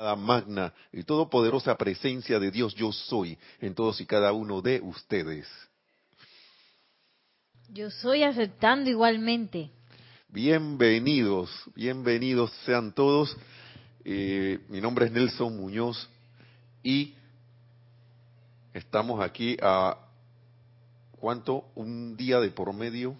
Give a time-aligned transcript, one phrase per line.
[0.00, 4.80] amada, magna y todopoderosa presencia de Dios yo soy en todos y cada uno de
[4.80, 5.46] ustedes.
[7.68, 9.70] Yo soy aceptando igualmente.
[10.28, 13.36] Bienvenidos, bienvenidos sean todos.
[14.04, 16.08] Eh, mi nombre es Nelson Muñoz
[16.82, 17.14] y
[18.72, 19.98] estamos aquí a
[21.12, 23.14] cuánto un día de por medio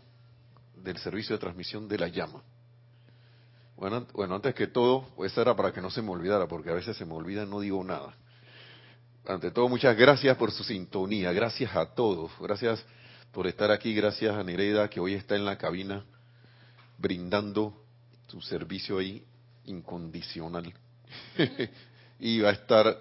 [0.75, 2.43] del servicio de transmisión de la llama.
[3.81, 6.75] Bueno, bueno, antes que todo, pues era para que no se me olvidara, porque a
[6.75, 8.15] veces se me olvida y no digo nada.
[9.27, 12.85] Ante todo, muchas gracias por su sintonía, gracias a todos, gracias
[13.33, 16.05] por estar aquí, gracias a Nereida que hoy está en la cabina
[16.98, 17.74] brindando
[18.29, 19.24] su servicio ahí
[19.65, 20.74] incondicional.
[22.21, 22.99] y va a estar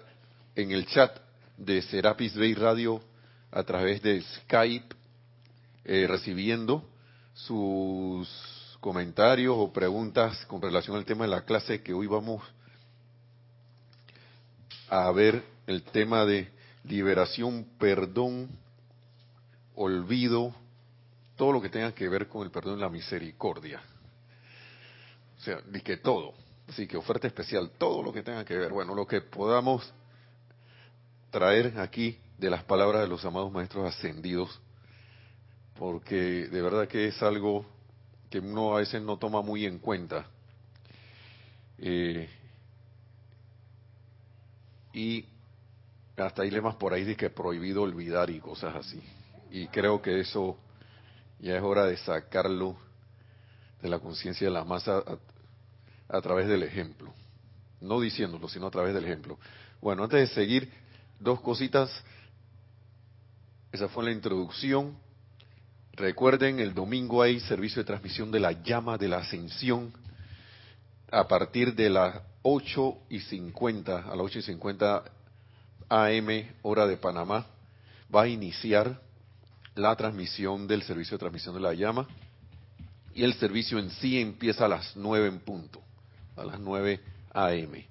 [0.56, 1.14] en el chat
[1.58, 3.02] de Serapis Bay Radio
[3.50, 4.96] a través de Skype
[5.84, 6.88] eh, recibiendo
[7.34, 12.42] sus comentarios o preguntas con relación al tema de la clase que hoy vamos
[14.88, 16.50] a ver el tema de
[16.84, 18.48] liberación, perdón,
[19.76, 20.54] olvido,
[21.36, 23.80] todo lo que tenga que ver con el perdón y la misericordia.
[25.38, 26.34] O sea, ni que todo.
[26.68, 28.72] Así que oferta especial, todo lo que tenga que ver.
[28.72, 29.92] Bueno, lo que podamos
[31.30, 34.60] traer aquí de las palabras de los amados maestros ascendidos,
[35.78, 37.64] porque de verdad que es algo
[38.30, 40.26] que uno a veces no toma muy en cuenta.
[41.78, 42.28] Eh,
[44.92, 45.24] y
[46.16, 49.02] hasta hay lemas por ahí de que prohibido olvidar y cosas así.
[49.50, 50.56] Y creo que eso
[51.40, 52.76] ya es hora de sacarlo
[53.82, 57.12] de la conciencia de la masa a, a, través del ejemplo.
[57.80, 59.38] No diciéndolo, sino a través del ejemplo.
[59.80, 60.70] Bueno, antes de seguir,
[61.18, 61.90] dos cositas.
[63.72, 64.96] Esa fue la introducción.
[66.00, 69.92] Recuerden, el domingo hay servicio de transmisión de la llama de la ascensión
[71.12, 75.04] a partir de las 8 y 50, a las 8 y 50
[75.90, 77.48] AM, hora de Panamá,
[78.14, 78.98] va a iniciar
[79.74, 82.08] la transmisión del servicio de transmisión de la llama
[83.14, 85.82] y el servicio en sí empieza a las 9 en punto,
[86.34, 86.98] a las 9
[87.34, 87.84] AM.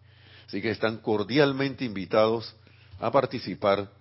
[0.47, 2.55] Así que están cordialmente invitados
[2.99, 3.91] a participar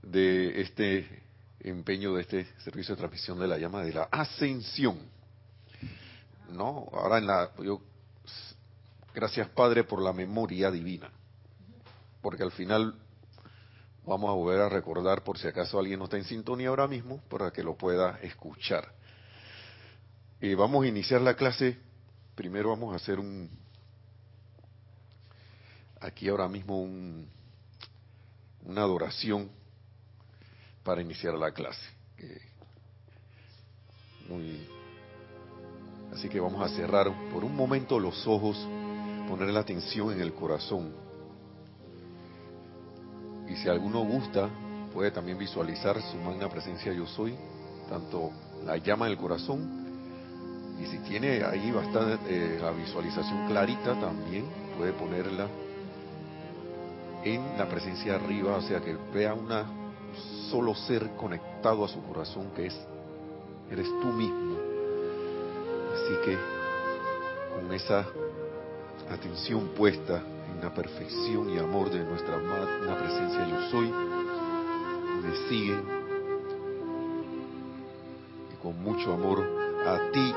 [0.00, 1.22] de este
[1.64, 4.98] empeño de este servicio de transmisión de la llama de la ascensión.
[6.50, 7.80] No, ahora en la yo
[9.14, 11.10] gracias Padre por la memoria divina.
[12.20, 12.94] Porque al final
[14.04, 17.22] vamos a volver a recordar por si acaso alguien no está en sintonía ahora mismo
[17.28, 18.92] para que lo pueda escuchar.
[20.40, 21.78] y vamos a iniciar la clase.
[22.34, 23.50] Primero vamos a hacer un
[26.00, 27.28] aquí ahora mismo un,
[28.64, 29.50] una adoración
[30.84, 31.82] para iniciar la clase.
[34.28, 34.68] Muy...
[36.12, 38.56] Así que vamos a cerrar por un momento los ojos,
[39.28, 40.92] poner la atención en el corazón.
[43.48, 44.48] Y si alguno gusta,
[44.92, 47.34] puede también visualizar su magna presencia yo soy,
[47.88, 48.30] tanto
[48.64, 49.82] la llama del corazón,
[50.80, 54.44] y si tiene ahí bastante eh, la visualización clarita también,
[54.76, 55.46] puede ponerla
[57.24, 59.81] en la presencia arriba, o sea que vea una
[60.52, 62.78] solo ser conectado a su corazón que es,
[63.70, 64.58] eres tú mismo.
[65.94, 66.38] Así que
[67.54, 68.06] con esa
[69.10, 73.90] atención puesta en la perfección y amor de nuestra magna presencia yo soy,
[75.22, 75.82] me siguen
[78.52, 79.42] y con mucho amor
[79.86, 80.34] a ti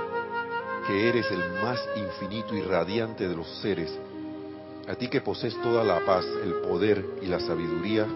[0.87, 3.91] que eres el más infinito y radiante de los seres,
[4.87, 8.07] a ti que posees toda la paz, el poder y la sabiduría,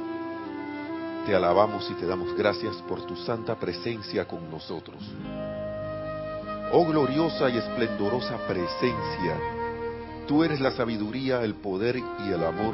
[1.29, 4.97] te alabamos y te damos gracias por tu santa presencia con nosotros.
[6.73, 9.37] Oh gloriosa y esplendorosa presencia,
[10.27, 12.73] tú eres la sabiduría, el poder y el amor,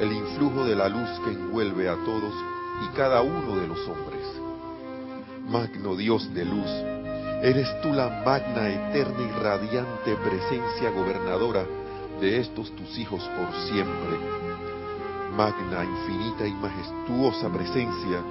[0.00, 2.32] el influjo de la luz que envuelve a todos
[2.84, 4.22] y cada uno de los hombres.
[5.48, 6.70] Magno Dios de luz,
[7.42, 11.66] eres tú la magna, eterna y radiante presencia gobernadora
[12.20, 14.51] de estos tus hijos por siempre
[15.32, 18.22] magna, infinita y majestuosa presencia,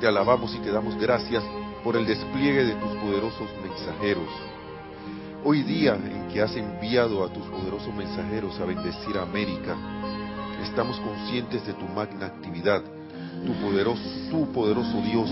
[0.00, 1.44] te alabamos y te damos gracias
[1.82, 4.28] por el despliegue de tus poderosos mensajeros.
[5.44, 9.76] Hoy día en que has enviado a tus poderosos mensajeros a bendecir a América,
[10.62, 12.82] estamos conscientes de tu magna actividad,
[13.44, 15.30] tu poderoso, tu poderoso Dios,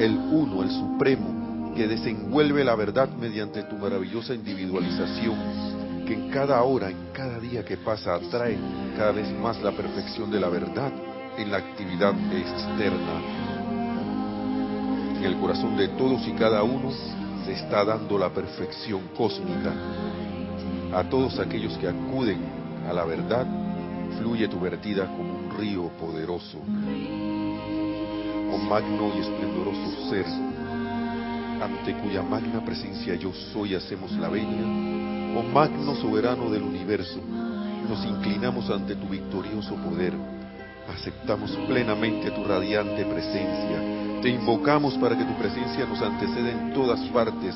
[0.00, 5.75] el uno, el supremo, que desenvuelve la verdad mediante tu maravillosa individualización
[6.06, 8.56] que en cada hora, en cada día que pasa, atrae
[8.96, 10.92] cada vez más la perfección de la verdad
[11.36, 13.20] en la actividad externa.
[15.16, 16.90] En el corazón de todos y cada uno
[17.44, 19.72] se está dando la perfección cósmica.
[20.94, 22.40] A todos aquellos que acuden
[22.88, 23.46] a la verdad
[24.18, 26.58] fluye tu vertida como un río poderoso.
[28.52, 30.26] Oh magno y esplendoroso ser,
[31.62, 37.20] ante cuya magna presencia yo soy hacemos la venia, oh magno soberano del universo,
[37.88, 40.12] nos inclinamos ante tu victorioso poder,
[40.92, 47.00] aceptamos plenamente tu radiante presencia, te invocamos para que tu presencia nos anteceda en todas
[47.10, 47.54] partes,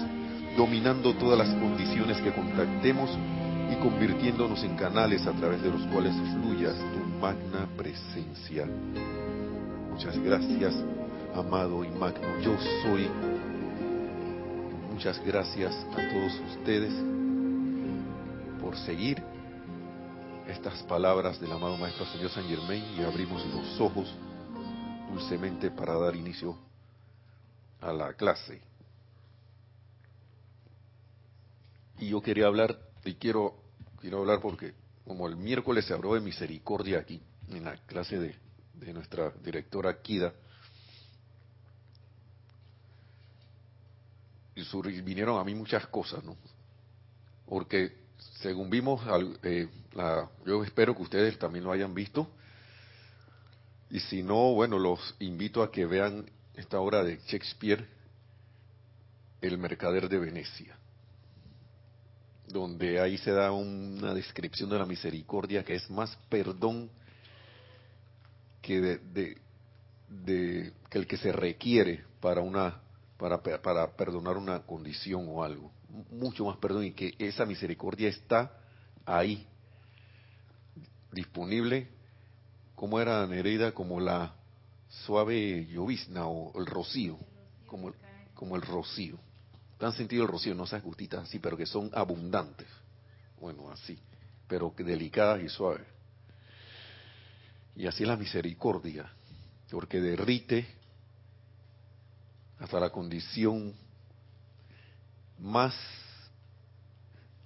[0.56, 3.10] dominando todas las condiciones que contactemos
[3.70, 8.66] y convirtiéndonos en canales a través de los cuales fluyas tu magna presencia.
[9.90, 10.74] Muchas gracias,
[11.34, 12.38] amado y magno.
[12.42, 13.08] Yo soy.
[15.00, 16.92] Muchas gracias a todos ustedes
[18.60, 19.16] por seguir
[20.46, 24.14] estas palabras del amado Maestro Señor San Germain y abrimos los ojos
[25.10, 26.54] dulcemente para dar inicio
[27.80, 28.60] a la clase.
[31.98, 33.54] Y yo quería hablar, y quiero,
[34.02, 34.74] quiero hablar porque
[35.06, 38.34] como el miércoles se habló de misericordia aquí, en la clase de,
[38.74, 40.34] de nuestra directora Kida,
[44.72, 46.36] y vinieron a mí muchas cosas, ¿no?
[47.46, 47.92] Porque
[48.40, 49.00] según vimos,
[49.42, 52.28] eh, la, yo espero que ustedes también lo hayan visto,
[53.90, 57.86] y si no, bueno, los invito a que vean esta obra de Shakespeare,
[59.40, 60.76] El Mercader de Venecia,
[62.46, 66.90] donde ahí se da una descripción de la misericordia que es más perdón
[68.62, 69.38] que, de,
[70.08, 72.80] de, que el que se requiere para una
[73.20, 75.70] para, para perdonar una condición o algo.
[76.10, 78.50] Mucho más perdón y que esa misericordia está
[79.04, 79.46] ahí,
[81.12, 81.88] disponible,
[82.74, 84.34] como era Nereida, como la
[84.88, 87.18] suave llovizna o el rocío,
[87.66, 87.92] como,
[88.34, 89.18] como el rocío.
[89.80, 90.54] ¿Han sentido el rocío?
[90.54, 92.68] No esas gustitas así, pero que son abundantes.
[93.38, 93.98] Bueno, así,
[94.48, 95.86] pero delicadas y suaves.
[97.76, 99.10] Y así es la misericordia,
[99.70, 100.79] porque derrite
[102.60, 103.74] hasta la condición
[105.38, 105.74] más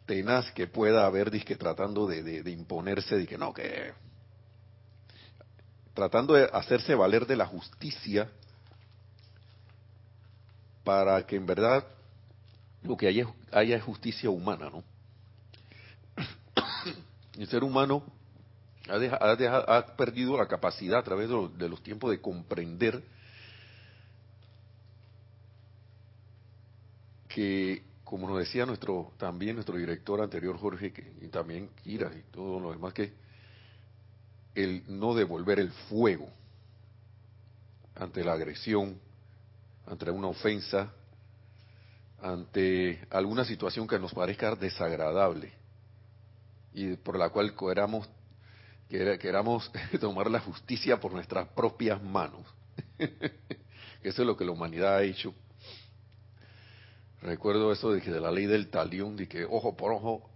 [0.06, 3.92] tenaz que pueda haber, que tratando de, de, imponerse, de que no, que
[5.94, 8.28] tratando de hacerse valer de la justicia
[10.82, 11.86] para que en verdad
[12.82, 14.84] lo que haya, haya justicia humana, ¿no?
[17.38, 18.02] El ser humano
[18.88, 23.02] ha, ha, perdido la capacidad a través de los, tiempos de comprender
[27.34, 32.60] que, como nos decía nuestro también nuestro director anterior Jorge y también Kira y todo
[32.60, 33.12] lo demás, que
[34.54, 36.28] el no devolver el fuego
[37.96, 39.00] ante la agresión,
[39.84, 40.92] ante una ofensa,
[42.22, 45.52] ante alguna situación que nos parezca desagradable
[46.72, 48.08] y por la cual queramos
[48.88, 52.46] queramos tomar la justicia por nuestras propias manos.
[52.98, 55.34] eso es lo que la humanidad ha hecho.
[57.24, 60.28] Recuerdo eso de que de la ley del talión, de que ojo por ojo,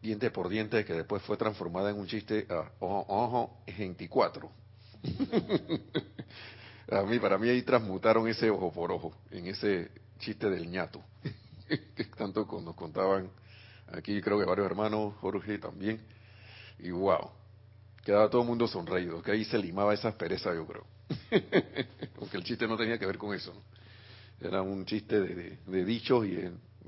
[0.00, 4.48] diente por diente, que después fue transformada en un chiste a ojo, ojo, 24.
[6.92, 11.02] a mí, para mí ahí transmutaron ese ojo por ojo, en ese chiste del ñato,
[11.96, 13.28] que tanto nos contaban
[13.88, 16.00] aquí, creo que varios hermanos, Jorge también,
[16.78, 17.30] y wow,
[18.04, 20.86] quedaba todo el mundo sonreído, que ahí se limaba esa aspereza, yo creo.
[22.16, 23.52] Porque el chiste no tenía que ver con eso.
[24.40, 26.38] Era un chiste de, dichos y,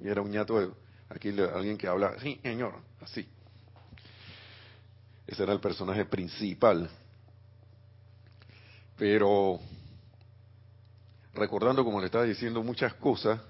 [0.03, 0.71] era un ñato, de,
[1.09, 3.27] aquí alguien que habla, sí, señor, así.
[5.27, 6.91] Ese era el personaje principal.
[8.97, 9.61] Pero
[11.35, 13.41] recordando, como le estaba diciendo, muchas cosas,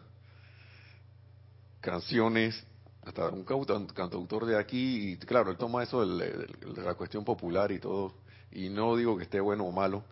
[1.80, 2.64] canciones,
[3.02, 7.78] hasta un cantautor de aquí, y claro, él toma eso de, la cuestión popular y
[7.78, 8.14] todo,
[8.52, 10.04] y no digo que esté bueno o malo,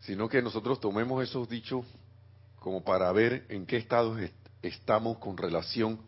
[0.00, 1.84] sino que nosotros tomemos esos dichos
[2.62, 4.16] como para ver en qué estado
[4.62, 6.00] estamos con relación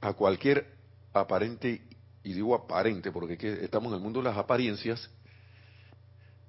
[0.00, 0.66] a cualquier
[1.12, 1.82] aparente,
[2.24, 5.10] y digo aparente porque estamos en el mundo de las apariencias,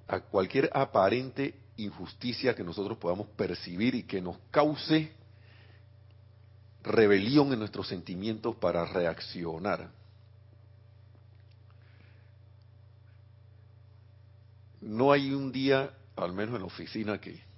[0.08, 5.12] a cualquier aparente injusticia que nosotros podamos percibir y que nos cause
[6.82, 9.90] rebelión en nuestros sentimientos para reaccionar.
[14.80, 17.49] No hay un día, al menos en la oficina, que,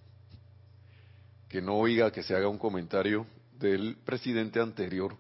[1.53, 3.27] que no oiga que se haga un comentario
[3.59, 5.15] del presidente anterior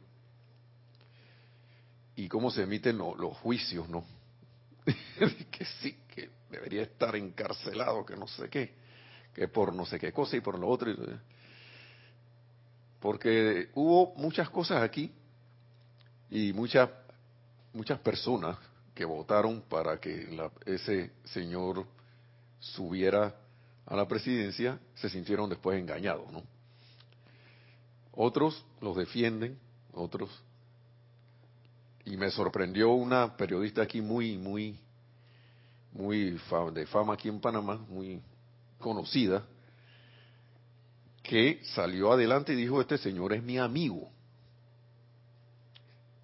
[2.16, 4.02] y cómo se emiten los juicios, ¿no?
[5.50, 8.72] que sí, que debería estar encarcelado, que no sé qué,
[9.34, 10.90] que por no sé qué cosa y por lo otro
[12.98, 15.12] porque hubo muchas cosas aquí
[16.30, 16.88] y muchas
[17.74, 18.56] muchas personas
[18.94, 20.34] que votaron para que
[20.64, 21.84] ese señor
[22.58, 23.34] subiera
[23.86, 26.42] a la presidencia se sintieron después engañados, ¿no?
[28.12, 29.58] Otros los defienden,
[29.92, 30.30] otros.
[32.04, 34.78] Y me sorprendió una periodista aquí muy, muy,
[35.92, 36.38] muy
[36.72, 38.20] de fama aquí en Panamá, muy
[38.78, 39.44] conocida,
[41.22, 44.10] que salió adelante y dijo, este señor es mi amigo.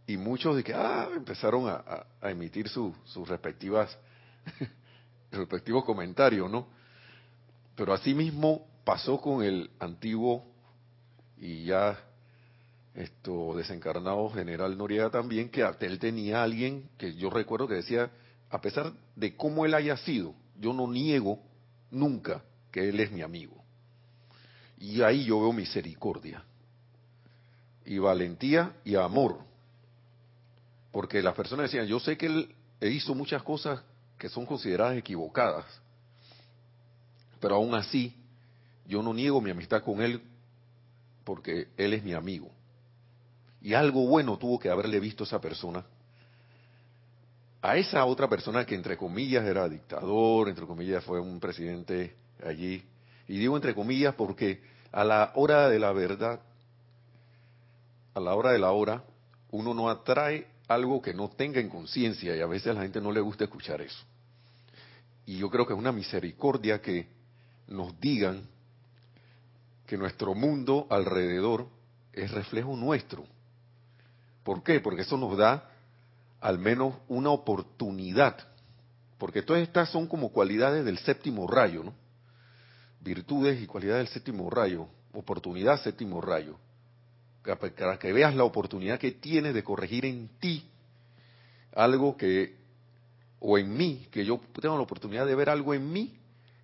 [0.07, 3.97] Y muchos de que, ah, empezaron a, emitir sus respectivas,
[5.31, 6.78] respectivos comentarios, ¿no?
[7.79, 10.45] Pero asimismo pasó con el antiguo
[11.37, 11.97] y ya
[12.93, 18.11] esto desencarnado general Noriega también, que él tenía alguien que yo recuerdo que decía,
[18.51, 21.39] a pesar de cómo él haya sido, yo no niego
[21.93, 22.43] nunca
[22.73, 23.63] que él es mi amigo.
[24.79, 26.43] Y ahí yo veo misericordia
[27.85, 29.39] y valentía y amor.
[30.91, 33.81] Porque las personas decían, yo sé que él hizo muchas cosas
[34.19, 35.65] que son consideradas equivocadas,
[37.41, 38.15] pero aún así
[38.87, 40.23] yo no niego mi amistad con él
[41.25, 42.51] porque él es mi amigo.
[43.61, 45.85] Y algo bueno tuvo que haberle visto esa persona.
[47.61, 52.15] A esa otra persona que entre comillas era dictador, entre comillas fue un presidente
[52.47, 52.83] allí.
[53.27, 56.41] Y digo entre comillas porque a la hora de la verdad,
[58.15, 59.05] a la hora de la hora,
[59.51, 63.01] uno no atrae algo que no tenga en conciencia y a veces a la gente
[63.01, 64.05] no le gusta escuchar eso.
[65.27, 67.18] Y yo creo que es una misericordia que
[67.69, 68.49] nos digan
[69.87, 71.69] que nuestro mundo alrededor
[72.13, 73.25] es reflejo nuestro.
[74.43, 74.81] ¿Por qué?
[74.81, 75.71] Porque eso nos da
[76.41, 78.37] al menos una oportunidad.
[79.19, 81.95] Porque todas estas son como cualidades del séptimo rayo, ¿no?
[83.01, 84.89] Virtudes y cualidades del séptimo rayo.
[85.13, 86.59] Oportunidad, séptimo rayo.
[87.43, 90.69] Para que veas la oportunidad que tienes de corregir en ti
[91.75, 92.57] algo que,
[93.41, 96.19] o en mí, que yo tengo la oportunidad de ver algo en mí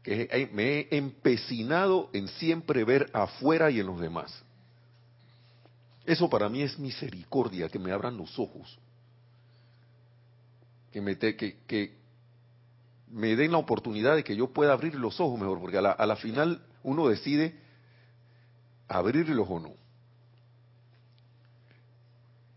[0.05, 4.45] que me he empecinado en siempre ver afuera y en los demás.
[6.05, 8.79] Eso para mí es misericordia, que me abran los ojos,
[10.93, 11.97] que me, que,
[13.11, 15.93] me den la oportunidad de que yo pueda abrir los ojos mejor, porque a la,
[15.93, 17.59] a la final uno decide
[18.87, 19.73] abrirlos o no.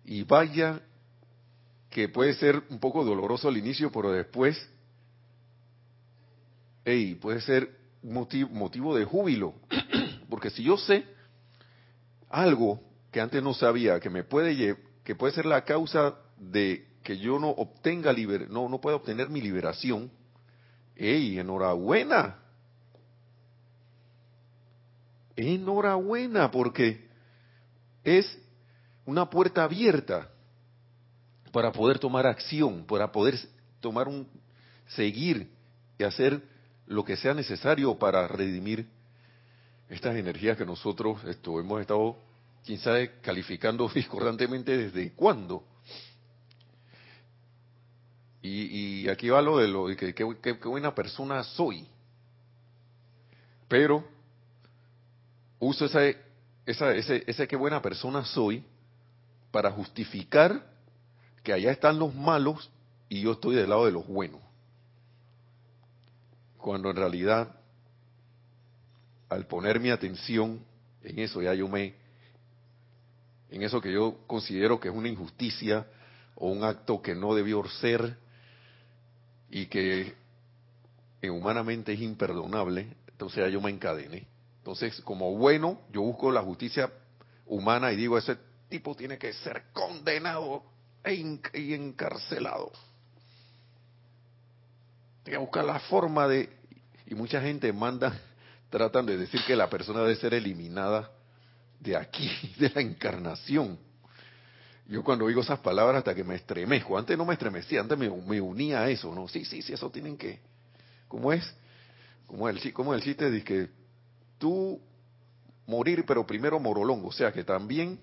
[0.03, 0.81] Y vaya
[1.89, 4.69] que puede ser un poco doloroso al inicio, pero después
[6.87, 7.69] hey, puede ser
[8.01, 9.55] motivo, motivo de júbilo.
[10.29, 11.03] Porque si yo sé
[12.29, 12.79] algo
[13.11, 17.39] que antes no sabía, que me puede que puede ser la causa de que yo
[17.39, 20.09] no obtenga liber, no no pueda obtener mi liberación,
[20.95, 22.37] hey, enhorabuena.
[25.35, 27.05] Enhorabuena porque
[28.05, 28.39] es
[29.05, 30.29] una puerta abierta
[31.51, 33.37] para poder tomar acción, para poder
[33.81, 34.25] tomar un
[34.87, 35.49] seguir
[35.97, 36.41] y hacer
[36.87, 38.87] lo que sea necesario para redimir
[39.89, 42.17] estas energías que nosotros esto, hemos estado,
[42.65, 45.63] quién sabe, calificando discordantemente desde cuándo.
[48.41, 51.85] Y, aquí va lo de lo de que qué buena persona soy.
[53.67, 54.05] Pero
[55.59, 56.01] uso esa,
[56.65, 58.63] esa, ese, ese qué buena persona soy
[59.51, 60.65] para justificar
[61.43, 62.69] que allá están los malos
[63.09, 64.46] y yo estoy del lado de los buenos
[66.67, 67.47] cuando en realidad
[69.29, 70.59] al poner mi atención
[71.01, 71.93] en eso ya yo me
[73.49, 75.87] en eso que yo considero que es una injusticia
[76.35, 78.17] o un acto que no debió ser
[79.49, 80.13] y que
[81.23, 84.27] humanamente es imperdonable, entonces ya yo me encadené.
[84.57, 86.91] Entonces, como bueno, yo busco la justicia
[87.45, 90.63] humana y digo, ese tipo tiene que ser condenado
[91.01, 91.13] e
[91.53, 92.73] y encarcelado.
[95.23, 96.56] Tiene que buscar la forma de
[97.07, 98.13] y mucha gente manda,
[98.69, 101.09] tratan de decir que la persona debe ser eliminada
[101.79, 103.79] de aquí, de la encarnación.
[104.87, 108.09] Yo cuando oigo esas palabras hasta que me estremezco, antes no me estremecía, antes me,
[108.09, 109.27] unía a eso, ¿no?
[109.27, 110.39] Sí, sí, sí, eso tienen que,
[111.07, 111.43] ¿cómo es?
[112.25, 113.69] Como el, como el chiste de que
[114.37, 114.79] tú
[115.65, 117.99] morir, pero primero morolongo, o sea que también,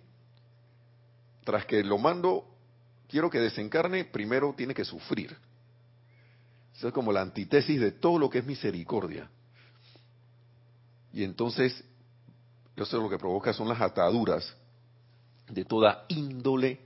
[1.44, 2.46] tras que lo mando,
[3.08, 5.34] quiero que desencarne, primero tiene que sufrir.
[6.74, 9.30] Eso es como la antítesis de todo lo que es misericordia.
[11.12, 11.84] Y entonces,
[12.76, 14.54] eso lo que provoca son las ataduras
[15.48, 16.80] de toda índole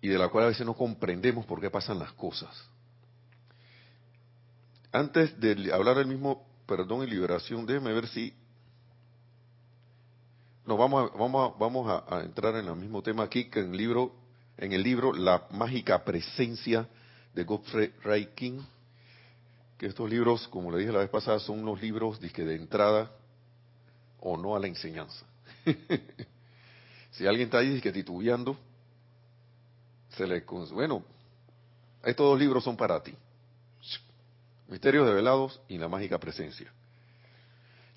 [0.00, 2.50] y de la cual a veces no comprendemos por qué pasan las cosas.
[4.90, 8.34] Antes de hablar del mismo perdón y liberación, déjeme ver si
[10.64, 13.70] nos vamos a, vamos a, vamos a, entrar en el mismo tema aquí que en
[13.70, 14.14] el libro
[14.58, 16.88] en el libro La mágica presencia
[17.36, 18.60] de Godfrey Ray King,
[19.76, 23.12] que estos libros, como le dije la vez pasada, son unos libros de, de entrada
[24.20, 25.26] o no a la enseñanza.
[27.10, 28.56] si alguien está ahí que titubeando,
[30.16, 30.40] se le
[30.72, 31.04] bueno,
[32.02, 33.14] estos dos libros son para ti.
[34.68, 36.72] Misterios develados y la mágica presencia.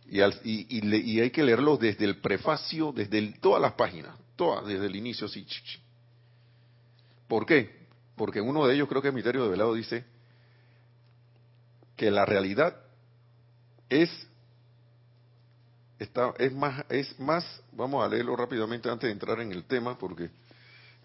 [0.05, 4.97] Y, y, hay que leerlos desde el prefacio, desde todas las páginas, todas, desde el
[4.97, 5.47] inicio, sí.
[7.27, 7.78] ¿Por qué?
[8.19, 10.03] Porque uno de ellos, creo que es Misterio Velado, dice
[11.95, 12.75] que la realidad
[13.87, 14.09] es
[16.37, 20.29] es más, es más, vamos a leerlo rápidamente antes de entrar en el tema, porque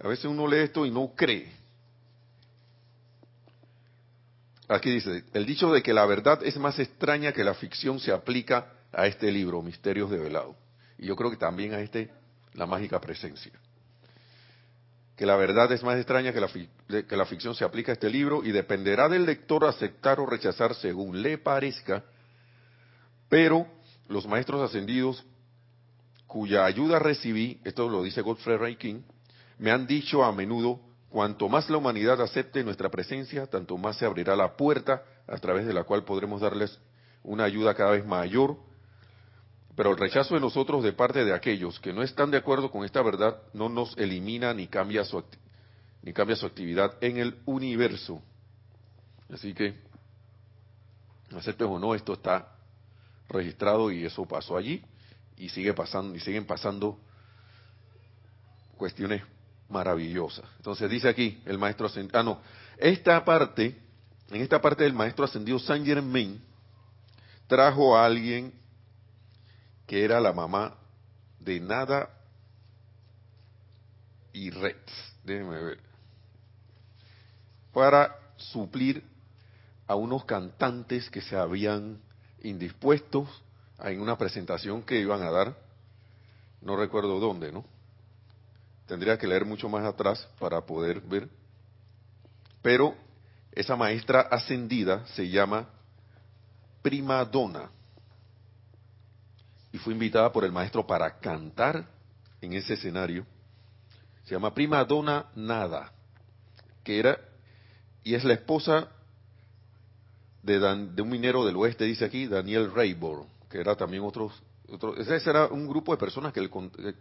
[0.03, 1.53] a veces uno lee esto y no cree.
[4.67, 8.11] Aquí dice, el dicho de que la verdad es más extraña que la ficción se
[8.11, 10.57] aplica a este libro, Misterios de Velado.
[10.99, 12.11] Y yo creo que también a este,
[12.55, 13.53] La Mágica Presencia.
[15.17, 16.49] Que la verdad es más extraña que la,
[17.05, 20.75] que la ficción se aplica a este libro y dependerá del lector aceptar o rechazar
[20.75, 22.05] según le parezca,
[23.29, 23.67] pero
[24.09, 25.25] los maestros ascendidos
[26.27, 29.03] cuya ayuda recibí, esto lo dice Godfrey Ray King,
[29.59, 30.81] me han dicho a menudo,
[31.11, 35.65] cuanto más la humanidad acepte nuestra presencia, tanto más se abrirá la puerta a través
[35.65, 36.79] de la cual podremos darles
[37.23, 38.57] una ayuda cada vez mayor.
[39.77, 42.85] Pero el rechazo de nosotros de parte de aquellos que no están de acuerdo con
[42.85, 45.23] esta verdad no nos elimina ni cambia su,
[46.03, 48.23] ni cambia su actividad en el universo.
[49.33, 49.75] Así que,
[51.37, 52.53] acepten o no, esto está
[53.29, 54.83] registrado y eso pasó allí
[55.37, 57.01] y sigue pasando y siguen pasando
[58.77, 59.23] cuestiones
[59.69, 60.45] maravillosas.
[60.59, 62.41] Entonces dice aquí el maestro ascendido, ah no,
[62.79, 63.77] esta parte,
[64.31, 66.41] en esta parte del maestro ascendido Saint Germain
[67.49, 68.53] trajo a alguien
[69.87, 70.75] que era la mamá
[71.39, 72.11] de Nada
[74.33, 74.81] y Rex,
[75.23, 75.79] déjenme ver,
[77.73, 79.03] para suplir
[79.87, 82.01] a unos cantantes que se habían
[82.43, 83.29] indispuestos
[83.81, 85.57] en una presentación que iban a dar,
[86.63, 87.65] no recuerdo dónde, ¿no?
[88.87, 91.29] Tendría que leer mucho más atrás para poder ver.
[92.63, 92.95] Pero
[93.53, 95.69] esa maestra ascendida se llama
[96.83, 97.71] Prima Donna
[99.75, 101.85] y fue invitada por el maestro para cantar
[102.41, 103.27] en ese escenario.
[104.23, 105.93] Se llama Prima Donna Nada,
[106.85, 107.19] que era
[108.05, 108.89] y es la esposa
[110.45, 114.31] de, de un minero del oeste, dice aquí, Daniel Rayborn, que era también otro,
[114.69, 116.49] otro ese era un grupo de personas que,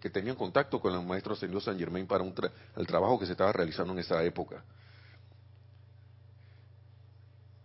[0.02, 2.34] que tenían contacto con el maestro Señor San Germain para un
[2.76, 4.64] el trabajo que se estaba realizando en esa época.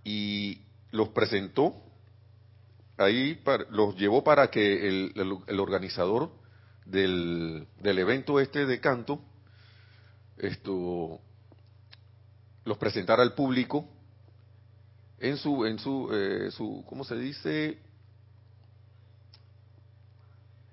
[0.04, 1.87] Y los presentó,
[2.98, 5.12] ahí los llevó para que el,
[5.46, 6.30] el, organizador
[6.84, 9.20] del, del, evento este de canto
[10.36, 11.20] esto
[12.64, 13.88] los presentara al público
[15.18, 17.78] en su, en su, eh, su, ¿cómo se dice?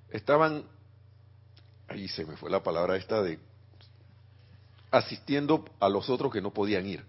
[0.10, 0.66] Estaban,
[1.88, 3.40] ahí se me fue la palabra esta de
[4.92, 7.04] asistiendo a los otros que no podían ir,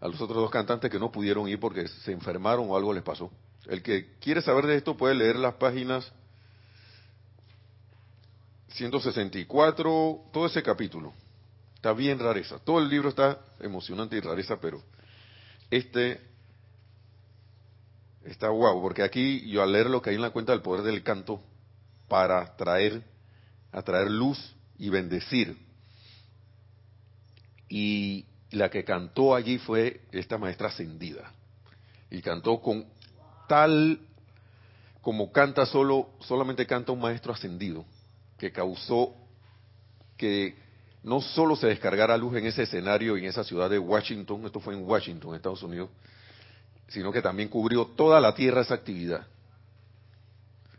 [0.00, 3.02] a los otros dos cantantes que no pudieron ir porque se enfermaron o algo les
[3.02, 3.30] pasó.
[3.66, 6.10] El que quiere saber de esto puede leer las páginas
[8.70, 11.12] 164, todo ese capítulo.
[11.76, 12.58] Está bien rareza.
[12.58, 14.82] Todo el libro está emocionante y rareza, pero
[15.70, 16.20] este
[18.24, 20.82] Está guau, porque aquí yo al leer lo que hay en la cuenta del poder
[20.82, 21.42] del canto
[22.08, 23.02] para traer,
[23.70, 25.58] atraer luz y bendecir.
[27.68, 31.32] Y la que cantó allí fue esta maestra ascendida.
[32.10, 32.86] Y cantó con
[33.46, 34.00] tal
[35.00, 37.84] como canta solo, solamente canta un maestro ascendido,
[38.38, 39.14] que causó
[40.16, 40.56] que
[41.02, 44.74] no solo se descargara luz en ese escenario, en esa ciudad de Washington, esto fue
[44.74, 45.90] en Washington, Estados Unidos,
[46.88, 49.26] sino que también cubrió toda la tierra esa actividad.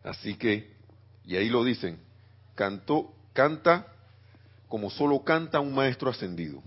[0.04, 0.74] Así que,
[1.24, 2.00] y ahí lo dicen,
[2.56, 3.88] cantó, canta
[4.68, 6.64] como solo canta un maestro ascendido.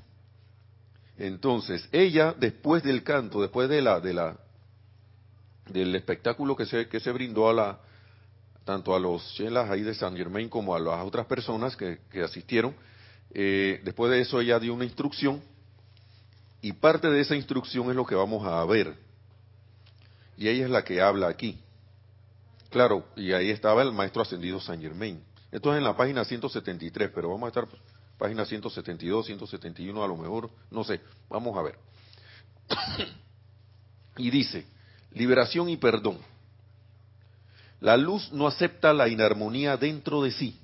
[1.18, 4.38] Entonces, ella, después del canto, después de la, de la,
[5.72, 7.80] del espectáculo que se, que se brindó a la,
[8.64, 12.74] tanto a los chelas ahí de San Germain como a las otras personas que, asistieron,
[13.32, 15.42] eh, después de eso ella dio una instrucción
[16.60, 18.94] y parte de esa instrucción es lo que vamos a ver
[20.36, 21.58] y ella es la que habla aquí.
[22.70, 25.22] Claro, y ahí estaba el maestro ascendido San Germain.
[25.50, 27.66] Esto es en la página 173, pero vamos a estar
[28.18, 31.00] página 172, 171 a lo mejor, no sé,
[31.30, 31.78] vamos a ver.
[34.18, 34.66] y dice,
[35.12, 36.18] liberación y perdón.
[37.80, 40.58] La luz no acepta la inarmonía dentro de sí.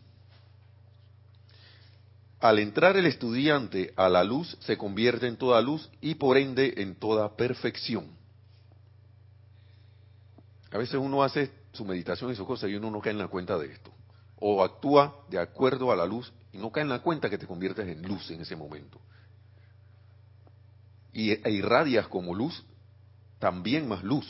[2.44, 6.74] al entrar el estudiante a la luz, se convierte en toda luz y por ende
[6.76, 8.06] en toda perfección.
[10.70, 13.28] A veces uno hace su meditación y su cosa y uno no cae en la
[13.28, 13.90] cuenta de esto.
[14.40, 17.46] O actúa de acuerdo a la luz y no cae en la cuenta que te
[17.46, 19.00] conviertes en luz en ese momento.
[21.14, 22.62] Y e irradias como luz,
[23.44, 24.26] también más luz.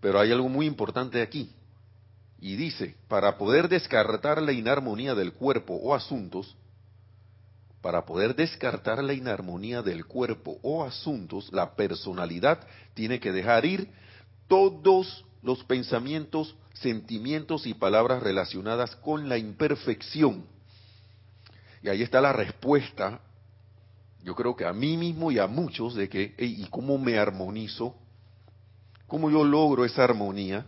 [0.00, 1.50] Pero hay algo muy importante aquí.
[2.40, 6.54] Y dice, para poder descartar la inarmonía del cuerpo o asuntos,
[7.82, 12.60] para poder descartar la inarmonía del cuerpo o asuntos, la personalidad
[12.94, 13.90] tiene que dejar ir
[14.46, 20.44] todos los pensamientos, sentimientos y palabras relacionadas con la imperfección.
[21.82, 23.20] Y ahí está la respuesta,
[24.26, 27.94] yo creo que a mí mismo y a muchos, de que, ¿y cómo me armonizo?
[29.06, 30.66] ¿Cómo yo logro esa armonía?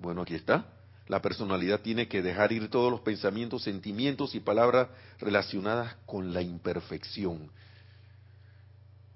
[0.00, 0.72] Bueno, aquí está.
[1.06, 6.40] La personalidad tiene que dejar ir todos los pensamientos, sentimientos y palabras relacionadas con la
[6.40, 7.50] imperfección.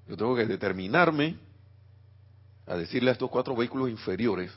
[0.06, 1.38] Yo tengo que determinarme
[2.66, 4.52] a decirle a estos cuatro vehículos inferiores,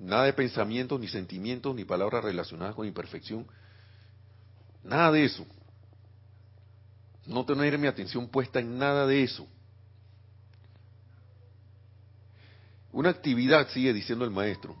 [0.00, 3.46] nada de pensamientos, ni sentimientos, ni palabras relacionadas con imperfección,
[4.82, 5.46] nada de eso.
[7.26, 9.46] No tener mi atención puesta en nada de eso.
[12.92, 14.76] Una actividad, sigue diciendo el maestro,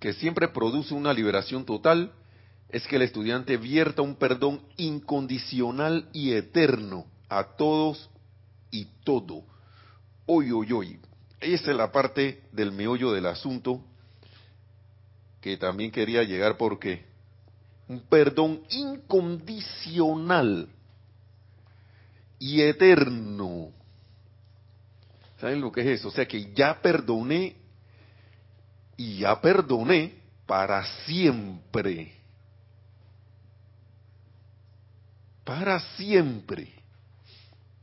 [0.00, 2.12] que siempre produce una liberación total,
[2.68, 8.10] es que el estudiante vierta un perdón incondicional y eterno a todos
[8.70, 9.44] y todo.
[10.26, 10.98] Hoy, hoy, hoy.
[11.40, 13.80] Esa es la parte del meollo del asunto
[15.40, 17.04] que también quería llegar porque
[17.86, 20.68] un perdón incondicional
[22.38, 23.72] y eterno.
[25.40, 26.08] ¿Saben lo que es eso?
[26.08, 27.56] O sea que ya perdoné
[28.96, 30.14] y ya perdoné
[30.46, 32.14] para siempre.
[35.44, 36.72] Para siempre.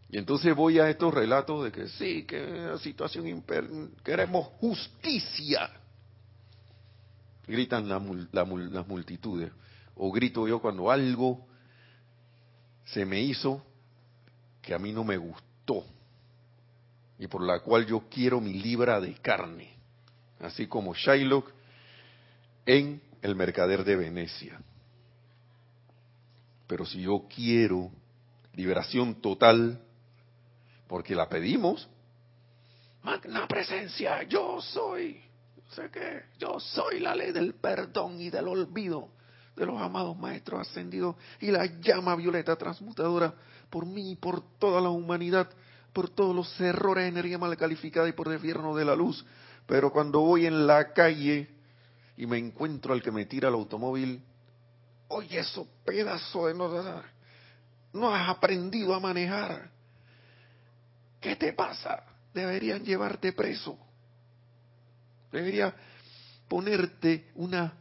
[0.09, 3.67] Y entonces voy a estos relatos de que sí, que la situación imper
[4.03, 5.69] queremos justicia.
[7.47, 9.51] Gritan las multitudes.
[9.95, 11.45] O grito yo cuando algo
[12.85, 13.63] se me hizo
[14.63, 15.85] que a mí no me gustó
[17.19, 19.75] y por la cual yo quiero mi libra de carne,
[20.39, 21.51] así como Shylock
[22.65, 24.59] en El Mercader de Venecia.
[26.65, 27.91] Pero si yo quiero
[28.53, 29.79] liberación total,
[30.87, 31.87] porque la pedimos,
[33.03, 35.21] magna presencia, yo soy,
[35.71, 39.09] sé que yo soy la ley del perdón y del olvido
[39.55, 43.33] de los amados maestros ascendidos y la llama violeta transmutadora
[43.73, 45.49] por mí y por toda la humanidad,
[45.93, 49.25] por todos los errores de energía mal calificada y por el infierno de la luz.
[49.65, 51.49] Pero cuando voy en la calle
[52.15, 54.21] y me encuentro al que me tira el automóvil,
[55.07, 57.01] oye, eso pedazo de no,
[57.93, 59.71] no has aprendido a manejar.
[61.19, 62.03] ¿Qué te pasa?
[62.31, 63.75] Deberían llevarte preso.
[65.31, 65.73] Debería
[66.47, 67.73] ponerte una,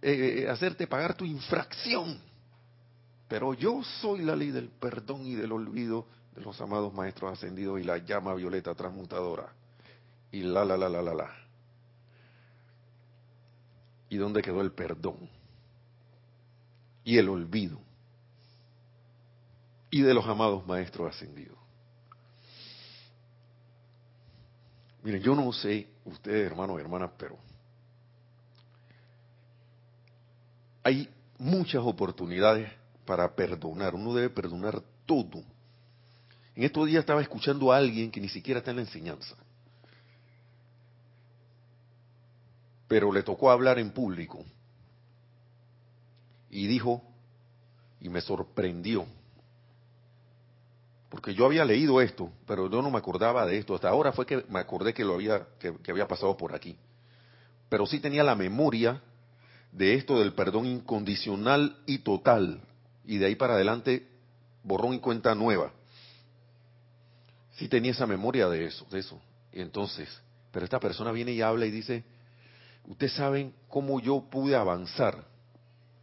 [0.00, 2.24] eh, hacerte pagar tu infracción.
[3.28, 7.80] Pero yo soy la ley del perdón y del olvido de los amados maestros ascendidos
[7.80, 9.52] y la llama violeta transmutadora.
[10.30, 11.30] Y la, la, la, la, la, la.
[14.08, 15.28] ¿Y dónde quedó el perdón?
[17.04, 17.80] Y el olvido.
[19.90, 21.56] Y de los amados maestros ascendidos.
[25.02, 27.38] Miren, yo no sé ustedes, hermanos y hermanas, pero
[30.82, 31.08] hay
[31.38, 32.70] muchas oportunidades
[33.06, 33.94] para perdonar.
[33.94, 35.42] Uno debe perdonar todo.
[36.54, 39.36] En estos días estaba escuchando a alguien que ni siquiera está en la enseñanza.
[42.88, 44.44] Pero le tocó hablar en público.
[46.50, 47.02] Y dijo,
[48.00, 49.06] y me sorprendió,
[51.16, 53.74] porque yo había leído esto, pero yo no me acordaba de esto.
[53.74, 56.76] Hasta ahora fue que me acordé que lo había, que, había pasado por aquí.
[57.68, 59.00] Pero sí tenía la memoria
[59.72, 62.60] de esto del perdón incondicional y total
[63.06, 64.08] y de ahí para adelante
[64.62, 65.72] borrón y cuenta nueva.
[67.52, 69.20] Sí tenía esa memoria de eso, de eso.
[69.52, 70.08] Y entonces,
[70.50, 72.04] pero esta persona viene y habla y dice,
[72.84, 75.24] ustedes saben cómo yo pude avanzar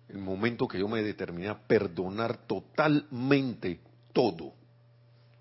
[0.08, 3.80] el momento que yo me determiné a perdonar totalmente
[4.14, 4.54] todo.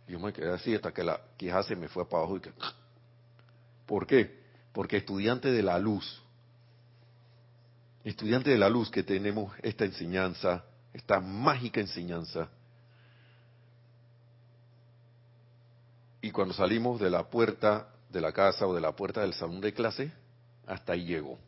[0.09, 2.53] Yo me quedé así hasta que la queja se me fue para abajo y que...
[3.87, 4.42] ¿Por qué?
[4.72, 6.22] Porque estudiante de la luz,
[8.05, 12.48] estudiante de la luz que tenemos esta enseñanza, esta mágica enseñanza.
[16.20, 19.61] Y cuando salimos de la puerta de la casa o de la puerta del salón
[19.61, 20.12] de clase,
[20.66, 21.38] hasta ahí llegó.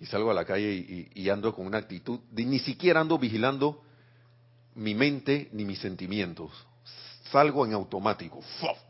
[0.00, 3.82] y salgo a la calle y, ando con una actitud, de, ni siquiera ando vigilando
[4.74, 6.50] mi mente ni mis sentimientos.
[7.30, 8.40] Salgo en automático,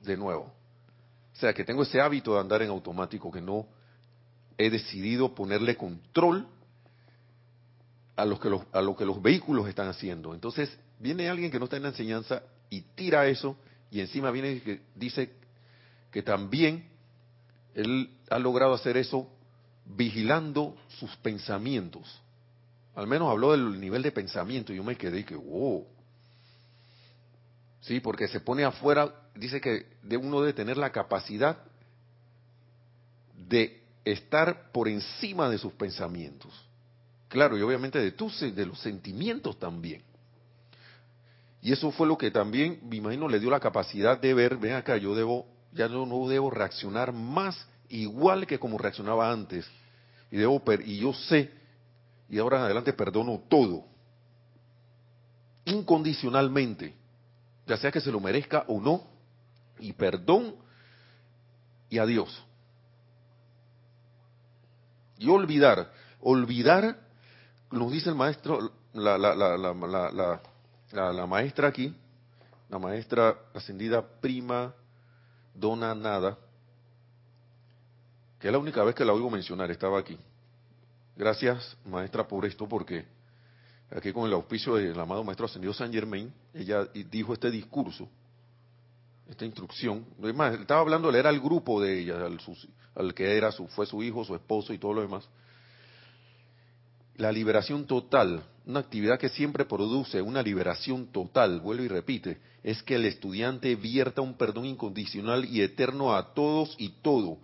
[0.02, 0.52] de nuevo.
[1.32, 3.66] O sea, que tengo ese hábito de andar en automático, que no
[4.58, 6.48] he decidido ponerle control
[8.16, 10.34] a, los que los, a lo que los vehículos están haciendo.
[10.34, 13.56] Entonces, viene alguien que no está en la enseñanza y tira eso,
[13.90, 15.32] y encima viene y dice
[16.10, 16.88] que también
[17.74, 19.30] él ha logrado hacer eso
[19.84, 22.22] vigilando sus pensamientos.
[22.94, 25.86] Al menos habló del nivel de pensamiento y yo me quedé y que, wow.
[27.82, 31.58] Sí, porque se pone afuera, dice que de uno debe tener la capacidad
[33.36, 36.66] de estar por encima de sus pensamientos.
[37.28, 40.02] Claro, y obviamente de tus, de los sentimientos también.
[41.60, 44.74] Y eso fue lo que también, me imagino, le dio la capacidad de ver, ven
[44.74, 49.66] acá, yo debo, ya no, no debo reaccionar más igual que como reaccionaba antes.
[50.30, 51.50] Y, debo, y yo sé,
[52.28, 53.84] y ahora en adelante perdono todo,
[55.64, 56.94] incondicionalmente,
[57.66, 59.02] ya sea que se lo merezca o no,
[59.80, 60.54] y perdón
[61.90, 62.44] y adiós.
[65.18, 67.05] Y olvidar, olvidar,
[67.70, 70.40] nos dice el maestro, la, la, la,
[71.12, 71.94] la, maestra aquí,
[72.68, 74.72] la maestra ascendida prima
[75.54, 76.38] dona nada,
[78.38, 80.18] que es la única vez que la oigo mencionar, estaba aquí.
[81.16, 83.06] Gracias, maestra, por esto, porque
[83.90, 88.08] aquí con el auspicio del amado maestro ascendido San Germain, ella dijo este discurso,
[89.28, 90.04] esta instrucción.
[90.22, 92.38] Además, estaba hablando, era el grupo de ella, al,
[92.94, 95.28] al que era su, fue su hijo, su esposo y todo lo demás.
[97.16, 102.82] La liberación total, una actividad que siempre produce una liberación total, vuelvo y repite, es
[102.82, 107.38] que el estudiante vierta un perdón incondicional y eterno a todos y todo,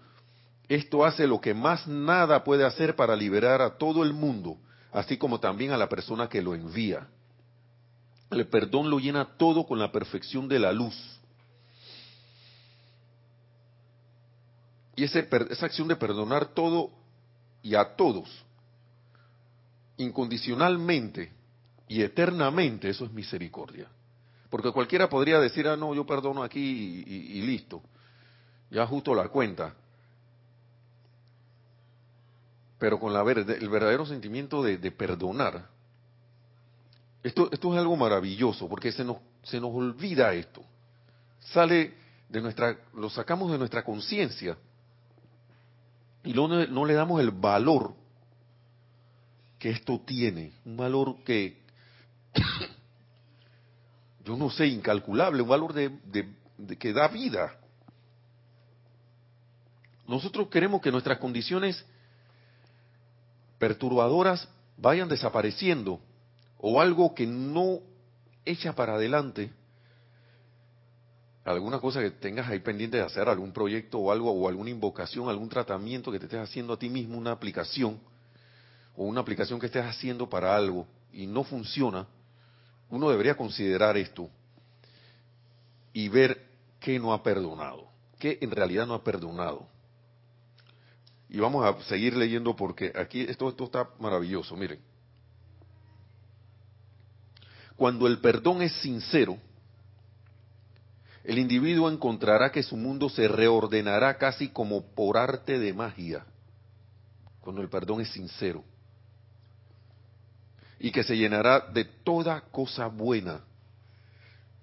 [0.69, 4.57] esto hace lo que más nada puede hacer para liberar a todo el mundo,
[4.91, 7.09] así como también a la persona que lo envía.
[8.31, 10.95] El perdón lo llena todo con la perfección de la luz.
[14.97, 16.91] Y esa acción de perdonar todo
[17.63, 18.29] y a todos,
[19.97, 21.33] incondicionalmente
[21.89, 23.89] y eternamente, eso es misericordia.
[24.51, 26.61] Porque cualquiera podría decir, ah, no, yo perdono aquí
[27.07, 27.83] y listo.
[28.71, 29.75] Ya justo la cuenta
[32.83, 35.69] pero con la el verdadero sentimiento de, perdonar.
[37.23, 40.65] Esto, esto es algo maravilloso, porque se nos, se nos olvida esto.
[41.39, 41.95] Sale
[42.29, 44.59] de nuestra, lo sacamos de nuestra conciencia
[46.25, 47.95] y no, no le damos el valor
[49.63, 51.63] que esto tiene, un valor que,
[54.25, 56.27] yo no sé, incalculable, un valor de,
[56.81, 57.61] que da vida.
[60.09, 61.87] Nosotros queremos que nuestras condiciones
[63.61, 64.49] perturbadoras
[64.79, 66.01] vayan desapareciendo
[66.59, 67.79] o algo que no
[68.45, 69.53] echa para adelante,
[71.45, 75.29] alguna cosa que tengas ahí pendiente de hacer, algún proyecto o algo, o alguna invocación,
[75.29, 78.01] algún tratamiento que te estés haciendo a ti mismo, una aplicación,
[78.97, 82.07] o una aplicación que estés haciendo para algo y no funciona,
[82.91, 84.29] uno debería considerar esto
[85.93, 86.47] y ver
[86.81, 87.87] qué no ha perdonado,
[88.19, 89.67] qué en realidad no ha perdonado.
[91.29, 94.55] Y vamos a seguir leyendo porque aquí esto, esto está maravilloso.
[94.55, 94.81] Miren,
[97.77, 99.39] cuando el perdón es sincero,
[101.25, 106.27] el individuo encontrará que su mundo se reordenará casi como por arte de magia,
[107.41, 108.65] cuando el perdón es sincero,
[110.83, 113.41] y que se llenará de toda cosa buena.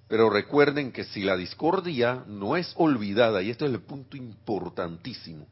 [0.10, 5.48] Pero recuerden que si la discordia no es olvidada, y esto es el punto importantísimo,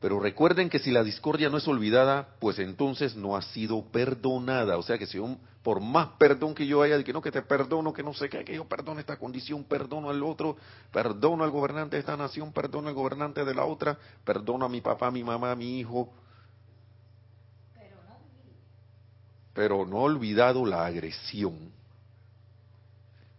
[0.00, 4.78] pero recuerden que si la discordia no es olvidada, pues entonces no ha sido perdonada.
[4.78, 5.18] O sea que si
[5.62, 8.28] por más perdón que yo haya, de que no, que te perdono, que no sé
[8.28, 10.56] qué, que yo perdono esta condición, perdono al otro,
[10.92, 14.80] perdono al gobernante de esta nación, perdono al gobernante de la otra, perdono a mi
[14.80, 16.12] papá, a mi mamá, a mi hijo.
[19.54, 21.72] Pero no he olvidado la agresión.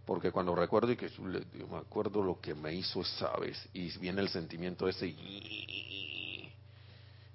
[0.05, 3.95] Porque cuando recuerdo y que yo me acuerdo lo que me hizo esa vez y
[3.97, 5.13] viene el sentimiento ese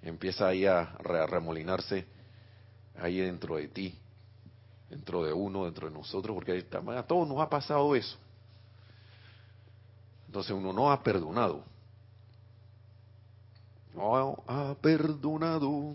[0.03, 0.85] empieza ahí a,
[1.29, 2.07] remolinarse
[2.99, 3.99] ahí dentro de ti,
[4.89, 6.67] dentro de uno, dentro de nosotros, porque
[6.97, 8.17] a todos nos ha pasado eso.
[10.27, 11.65] Entonces uno no ha perdonado.
[13.95, 15.95] No ha perdonado.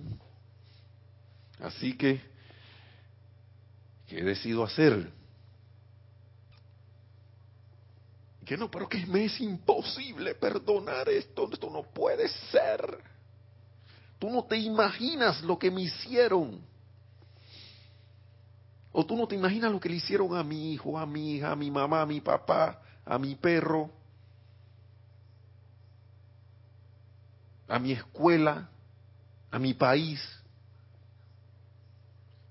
[1.62, 2.22] Así que,
[4.08, 5.12] ¿qué decido hacer?
[8.46, 13.00] Que no, pero que me es imposible perdonar esto, esto no puede ser.
[14.20, 16.62] Tú no te imaginas lo que me hicieron.
[18.92, 21.52] O tú no te imaginas lo que le hicieron a mi hijo, a mi hija,
[21.52, 23.90] a mi mamá, a mi papá, a mi perro,
[27.68, 28.70] a mi escuela,
[29.52, 30.22] a mi país.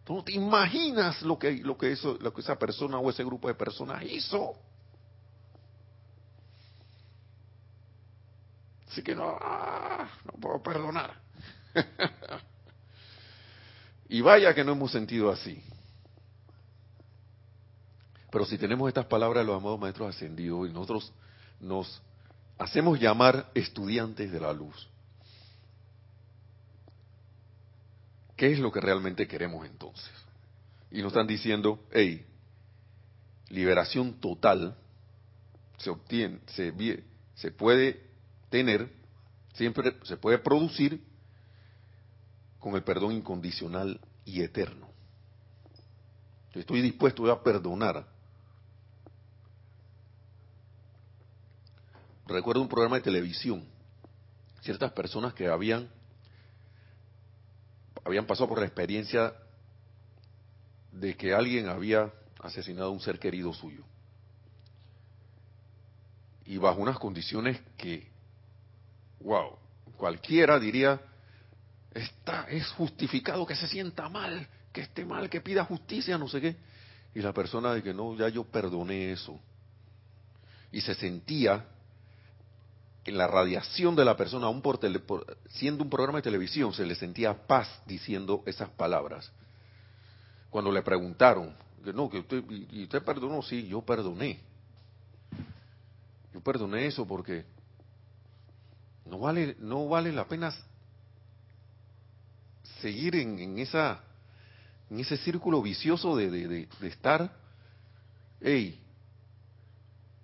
[0.04, 3.24] Tú no te imaginas lo que, lo que, eso, lo que esa persona o ese
[3.24, 4.54] grupo de personas hizo.
[8.88, 11.14] Así que no, ah, no puedo perdonar.
[14.08, 15.62] y vaya que no hemos sentido así.
[18.30, 21.12] Pero si tenemos estas palabras de los amados maestros ascendidos y nosotros
[21.60, 22.02] nos
[22.58, 24.88] hacemos llamar estudiantes de la luz,
[28.36, 30.10] ¿qué es lo que realmente queremos entonces?
[30.90, 32.24] Y nos están diciendo, hey,
[33.48, 34.76] liberación total
[35.78, 36.72] se obtiene, se,
[37.34, 38.00] se puede
[38.50, 38.88] tener,
[39.54, 41.02] siempre se puede producir
[42.58, 44.88] con el perdón incondicional y eterno.
[46.54, 48.06] estoy dispuesto a perdonar.
[52.26, 53.64] Recuerdo un programa de televisión,
[54.62, 55.90] ciertas personas que habían
[58.04, 59.32] habían pasado por la experiencia
[60.92, 63.84] de que alguien había asesinado a un ser querido suyo.
[66.46, 68.06] Y bajo unas condiciones que,
[69.20, 69.56] wow,
[69.96, 71.00] cualquiera diría,
[71.92, 76.40] está, es justificado que se sienta mal, que esté mal, que pida justicia, no sé
[76.40, 76.56] qué.
[77.14, 79.40] Y la persona de que no, ya yo perdoné eso.
[80.70, 81.73] Y se sentía en
[83.06, 84.78] la radiación de la persona, aún por,
[85.48, 89.30] siendo un programa de televisión, se le sentía paz diciendo esas palabras.
[90.50, 94.40] Cuando le preguntaron, que no, que usted, y usted perdonó, sí, yo perdoné.
[96.32, 97.44] Yo perdoné eso porque
[99.04, 100.52] no vale, no vale la pena
[102.80, 104.00] seguir en, esa,
[104.90, 107.30] en ese círculo vicioso de, de, de estar,
[108.40, 108.83] hey,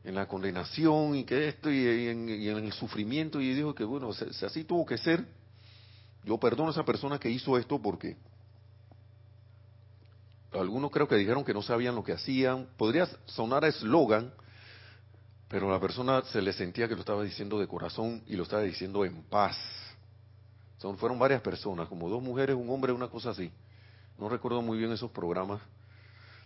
[0.05, 4.45] en la condenación y que esto y, en, el sufrimiento y dijo que bueno, si
[4.45, 5.25] así tuvo que ser,
[6.25, 8.17] yo perdono a esa persona que hizo esto porque
[10.53, 14.33] algunos creo que dijeron que no sabían lo que hacían, podría sonar a eslogan,
[15.49, 18.63] pero la persona se le sentía que lo estaba diciendo de corazón y lo estaba
[18.63, 19.57] diciendo en paz.
[20.79, 23.53] Son, fueron varias personas, como dos mujeres, un hombre, una cosa así.
[24.19, 25.61] No recuerdo muy bien esos programas,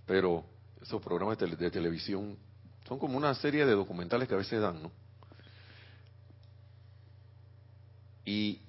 [0.07, 0.45] pero
[0.83, 2.37] esos programas de televisión
[2.87, 4.91] son como una serie de documentales que a veces dan, ¿no?
[8.25, 8.61] Y,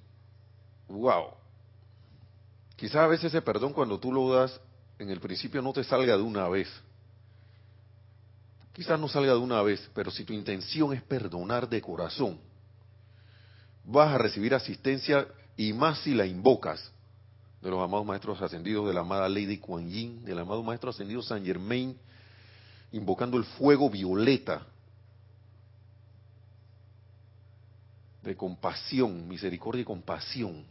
[0.88, 1.28] wow,
[2.76, 4.60] quizás a veces ese perdón cuando tú lo das
[5.00, 6.70] en el principio no te salga de una vez.
[8.74, 12.38] Quizás no salga de una vez, pero si tu intención es perdonar de corazón,
[13.86, 16.92] vas a recibir asistencia y más si la invocas
[17.62, 21.22] de los amados maestros ascendidos, de la amada Lady Kuan Yin, del amado maestro ascendido
[21.22, 21.98] San Germain,
[22.96, 24.66] invocando el fuego violeta
[28.24, 30.64] de compasión, misericordia y compasión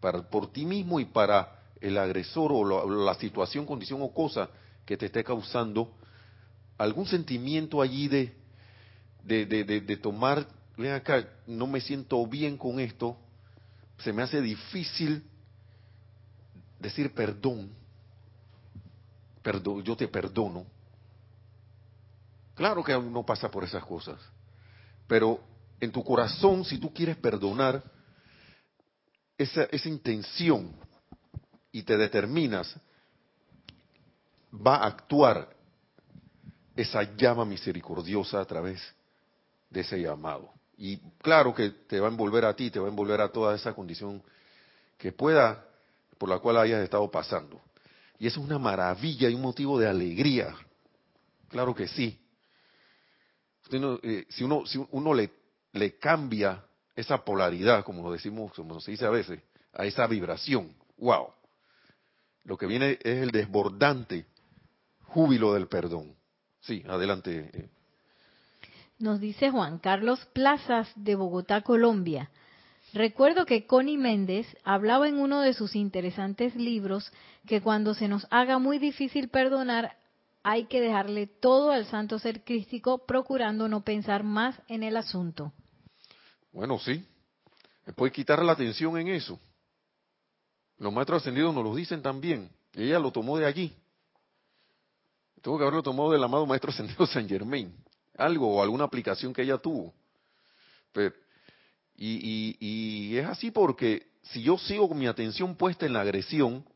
[0.00, 4.48] para, por ti mismo y para el agresor o la, situación, condición o cosa
[4.86, 5.92] que te esté causando
[6.78, 8.32] algún sentimiento allí de,
[9.24, 13.16] de, de, tomar, ven acá, no me siento bien con esto,
[13.98, 15.24] se me hace difícil
[16.78, 17.70] decir perdón,
[19.42, 20.64] perdón, yo te perdono,
[22.54, 24.20] Claro que uno pasa por esas cosas.
[25.06, 25.40] Pero
[25.80, 27.82] en tu corazón, si tú quieres perdonar
[29.36, 30.74] esa, esa intención
[31.72, 32.74] y te determinas,
[34.54, 35.54] va a actuar
[36.76, 38.80] esa llama misericordiosa a través
[39.70, 40.50] de ese llamado.
[40.76, 43.54] Y claro que te va a envolver a ti, te va a envolver a toda
[43.54, 44.22] esa condición
[44.98, 45.64] que pueda,
[46.18, 47.60] por la cual hayas estado pasando.
[48.18, 50.54] Y eso es una maravilla y un motivo de alegría.
[51.48, 52.20] Claro que sí.
[53.70, 55.30] Eh, si uno, si uno le,
[55.72, 59.40] le cambia esa polaridad, como decimos, como se dice a veces,
[59.72, 61.28] a esa vibración, wow,
[62.44, 64.26] lo que viene es el desbordante
[65.02, 66.14] júbilo del perdón.
[66.60, 67.50] Sí, adelante.
[67.52, 67.68] Eh.
[68.98, 72.30] Nos dice Juan Carlos Plazas de Bogotá, Colombia.
[72.92, 77.12] Recuerdo que Connie Méndez hablaba en uno de sus interesantes libros
[77.46, 79.96] que cuando se nos haga muy difícil perdonar,
[80.44, 85.54] hay que dejarle todo al santo ser crístico, procurando no pensar más en el asunto.
[86.52, 87.02] Bueno, sí.
[87.86, 89.40] Después quitar la atención en eso.
[90.76, 92.50] Los maestros ascendidos nos lo dicen también.
[92.74, 93.74] ella lo tomó de allí.
[95.40, 97.74] Tuvo que haberlo tomado del amado maestro ascendido San Germain.
[98.18, 99.94] Algo o alguna aplicación que ella tuvo.
[101.96, 106.66] y, y es así porque si yo sigo con mi atención puesta en la agresión,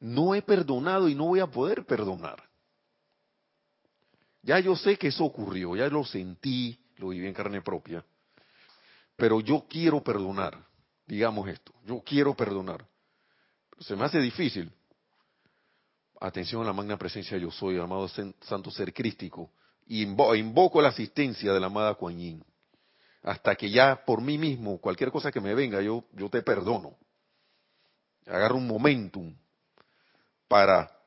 [0.00, 2.49] no he perdonado y no voy a poder perdonar.
[4.42, 8.04] Ya yo sé que eso ocurrió, ya lo sentí, lo viví en carne propia,
[9.16, 10.58] pero yo quiero perdonar,
[11.06, 12.86] digamos esto, yo quiero perdonar.
[13.80, 14.72] se me hace difícil.
[16.22, 19.50] Atención a la magna presencia yo soy, amado santo ser crístico,
[19.86, 22.44] y invoco la asistencia de la amada Kuan Yin,
[23.22, 26.96] hasta que ya por mí mismo, cualquier cosa que me venga, yo, yo te perdono.
[28.26, 29.34] Agarro un momentum
[30.46, 30.99] para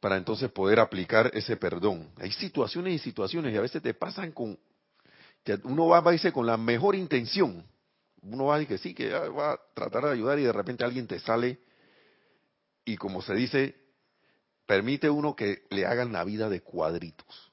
[0.00, 2.10] para entonces poder aplicar ese perdón.
[2.16, 4.58] Hay situaciones y situaciones y a veces te pasan con,
[5.64, 7.64] uno va a con la mejor intención.
[8.22, 11.06] Uno va decir que sí, que va a tratar de ayudar y de repente alguien
[11.06, 11.58] te sale
[12.84, 13.76] y como se dice,
[14.66, 17.52] permite uno que le hagan la vida de cuadritos.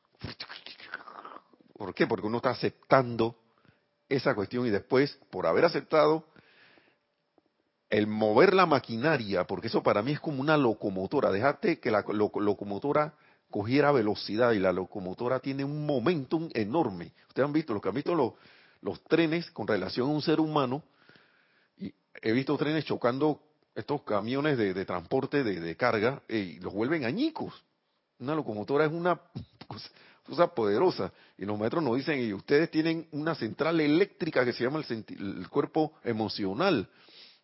[1.74, 2.08] ¿Por qué?
[2.08, 3.38] Porque uno está aceptando
[4.10, 6.26] esa cuestión y después, por haber aceptado,
[7.90, 12.04] el mover la maquinaria, porque eso para mí es como una locomotora, dejate que la
[12.08, 13.14] locomotora
[13.50, 17.14] cogiera velocidad y la locomotora tiene un momentum enorme.
[17.30, 18.34] Ustedes han visto, los que han visto los,
[18.82, 20.84] los trenes con relación a un ser humano,
[21.78, 23.42] y he visto trenes chocando
[23.74, 27.54] estos camiones de, transporte de, carga y los vuelven añicos.
[28.20, 29.22] Una locomotora es una
[30.26, 31.14] cosa, poderosa.
[31.38, 35.06] Y los maestros nos dicen, y ustedes tienen una central eléctrica que se llama el,
[35.20, 36.90] el cuerpo emocional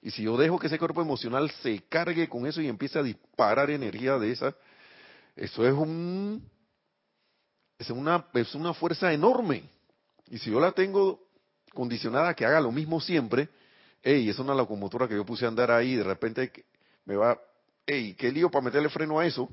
[0.04, 3.04] y si yo dejo que ese cuerpo emocional se cargue con eso y empiece a
[3.04, 4.54] disparar energía de esa,
[5.34, 6.46] eso es un
[7.90, 9.64] una fuerza enorme.
[10.28, 11.28] Y si yo la tengo
[11.74, 13.48] condicionada a que haga lo mismo siempre,
[14.02, 16.52] hey, es una locomotora que yo puse a andar ahí de repente
[17.06, 17.40] me va,
[17.86, 19.50] hey, qué lío para meterle freno a eso.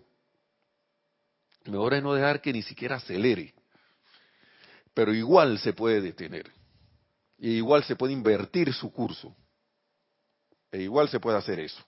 [1.67, 3.55] Mejor es no dejar que ni siquiera acelere.
[4.95, 6.51] Pero igual se puede detener.
[7.39, 9.35] Y igual se puede invertir su curso.
[10.73, 11.83] E igual se puede hacer eso.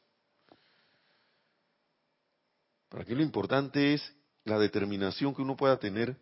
[2.89, 4.13] Para aquí lo importante es
[4.45, 6.17] la determinación que uno pueda tener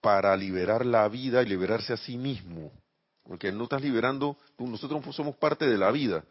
[0.00, 2.72] para liberar la vida y liberarse a sí mismo.
[3.22, 6.24] Porque no estás liberando, nosotros somos parte de la vida.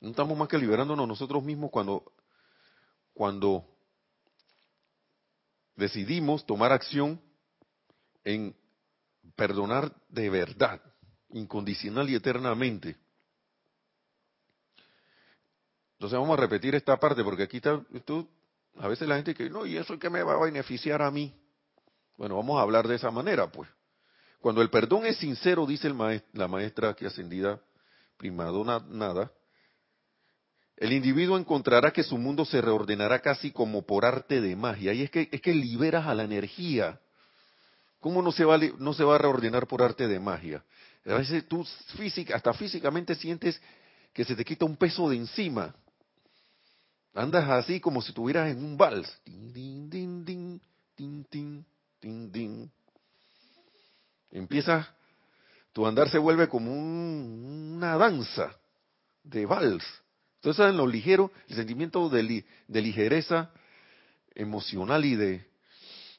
[0.00, 2.12] No estamos más que liberándonos nosotros mismos cuando,
[3.12, 3.64] cuando
[5.76, 7.20] decidimos tomar acción
[8.24, 8.54] en
[9.36, 10.80] perdonar de verdad,
[11.30, 12.96] incondicional y eternamente.
[16.00, 17.60] Entonces vamos a repetir esta parte porque aquí
[17.92, 18.26] esto,
[18.78, 21.10] a veces la gente que no, ¿y eso es que me va a beneficiar a
[21.10, 21.30] mí?
[22.16, 23.68] Bueno, vamos a hablar de esa manera, pues.
[24.40, 25.92] Cuando el perdón es sincero, dice
[26.32, 27.60] la maestra que ascendida,
[28.16, 29.30] primadona nada,
[30.78, 34.94] el individuo encontrará que su mundo se reordenará casi como por arte de magia.
[34.94, 36.98] Y es que, es que liberas a la energía.
[38.00, 40.64] ¿Cómo no se, va, no se va a reordenar por arte de magia?
[41.04, 41.62] A veces tú
[41.98, 43.60] física, hasta físicamente sientes
[44.14, 45.74] que se te quita un peso de encima.
[47.14, 49.08] Andas así como si estuvieras en un vals.
[54.30, 54.86] Empiezas,
[55.72, 58.56] tu andar se vuelve como una danza
[59.24, 59.84] de vals.
[60.36, 63.50] Entonces, en lo ligero, el sentimiento de, ligereza
[64.34, 65.46] emocional y de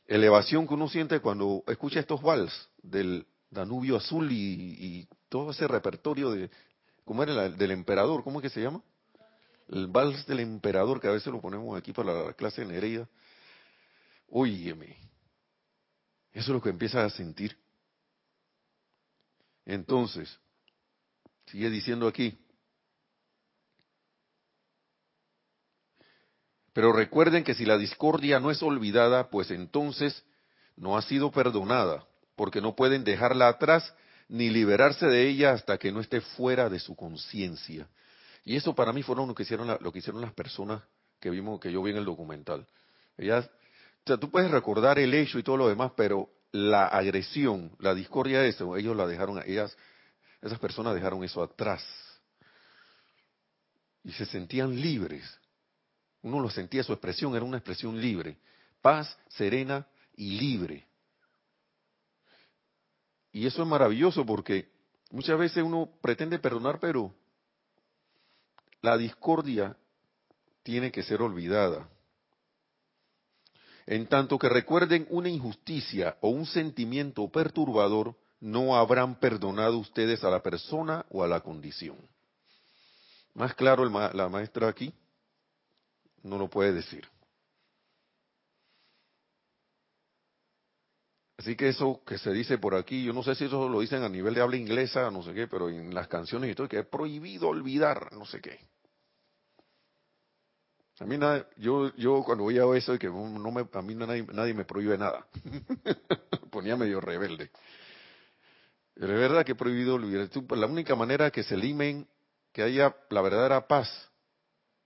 [0.08, 6.32] elevación que uno siente cuando escucha estos vals del Danubio Azul y, todo ese repertorio
[6.32, 6.52] de,
[7.06, 7.46] ¿cómo era?
[7.46, 8.82] El del emperador, ¿cómo es que se llama?
[9.72, 13.07] El vals del emperador, que a veces lo ponemos aquí para la clase de Nereida.
[14.28, 14.97] Óyeme,
[16.34, 17.57] eso es lo que empiezas a sentir.
[19.65, 20.39] Entonces,
[21.47, 22.38] sigue diciendo aquí,
[26.74, 30.24] pero recuerden que si la discordia no es olvidada, pues entonces
[30.76, 32.05] no ha sido perdonada,
[32.36, 33.93] porque no pueden dejarla atrás
[34.28, 37.88] ni liberarse de ella hasta que no esté fuera de su conciencia.
[38.44, 40.82] Y eso para mí fueron lo que hicieron, lo que hicieron las personas
[41.20, 42.68] que vimos, que yo vi en el documental.
[43.18, 47.76] Ellas, o sea, tú puedes recordar el hecho y todo lo demás, pero la agresión,
[47.80, 49.78] la discordia de eso, ellos la dejaron, ellas,
[50.42, 51.84] esas personas dejaron eso atrás.
[54.04, 55.24] Y se sentían libres.
[56.24, 58.38] Uno lo sentía, su expresión era una expresión libre.
[58.82, 60.88] Paz, serena y libre.
[63.32, 64.70] Y eso es maravilloso porque
[65.12, 67.14] muchas veces uno pretende perdonar, pero
[68.82, 69.76] la discordia
[70.64, 71.88] tiene que ser olvidada.
[73.86, 80.30] En tanto que recuerden una injusticia o un sentimiento perturbador, no habrán perdonado ustedes a
[80.30, 81.98] la persona o a la condición.
[83.34, 84.94] Más claro la maestra aquí
[86.24, 87.08] no lo puede decir.
[91.38, 94.04] Así que eso que se dice por aquí, yo no sé si eso lo dicen
[94.04, 96.80] a nivel de habla inglesa, no sé qué, pero en las canciones y todo, que
[96.80, 98.60] es prohibido olvidar, no sé qué.
[101.02, 104.54] A mí nada, yo, yo cuando oía eso, que no me, a mí nadie, nadie
[104.54, 105.26] me prohíbe nada.
[106.52, 107.49] Ponía medio rebelde.
[108.93, 109.97] Pero es verdad que he prohibido.
[109.97, 112.08] La única manera que se limen,
[112.54, 113.89] que haya la verdadera paz,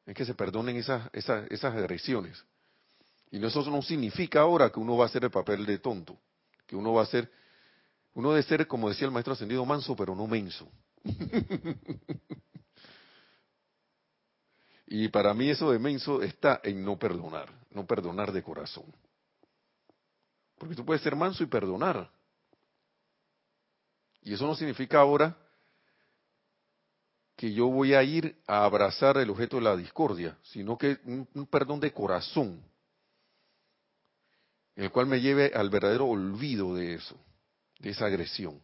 [0.05, 2.45] es que se perdonen esas, esas, esas agresiones.
[3.29, 6.17] Y eso no significa ahora que uno va a hacer el papel de tonto,
[6.65, 7.29] que uno va a ser,
[8.13, 10.71] uno debe ser, como decía el maestro ascendido, manso, pero no menso.
[14.87, 18.85] y para mí eso de menso está en no perdonar, no perdonar de corazón.
[20.57, 22.09] Porque tú puedes ser manso y perdonar.
[24.21, 25.35] Y eso no significa ahora
[27.35, 31.47] que yo voy a ir a abrazar el objeto de la discordia, sino que un,
[31.47, 32.61] perdón de corazón,
[34.75, 37.17] el cual me lleve al verdadero olvido de eso,
[37.79, 38.61] de esa agresión.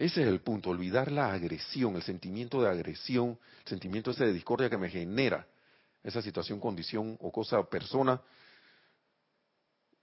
[0.00, 4.32] Ese es el punto, olvidar la agresión, el sentimiento de agresión, el sentimiento ese de
[4.32, 5.46] discordia que me genera
[6.02, 8.18] esa situación, condición o cosa, persona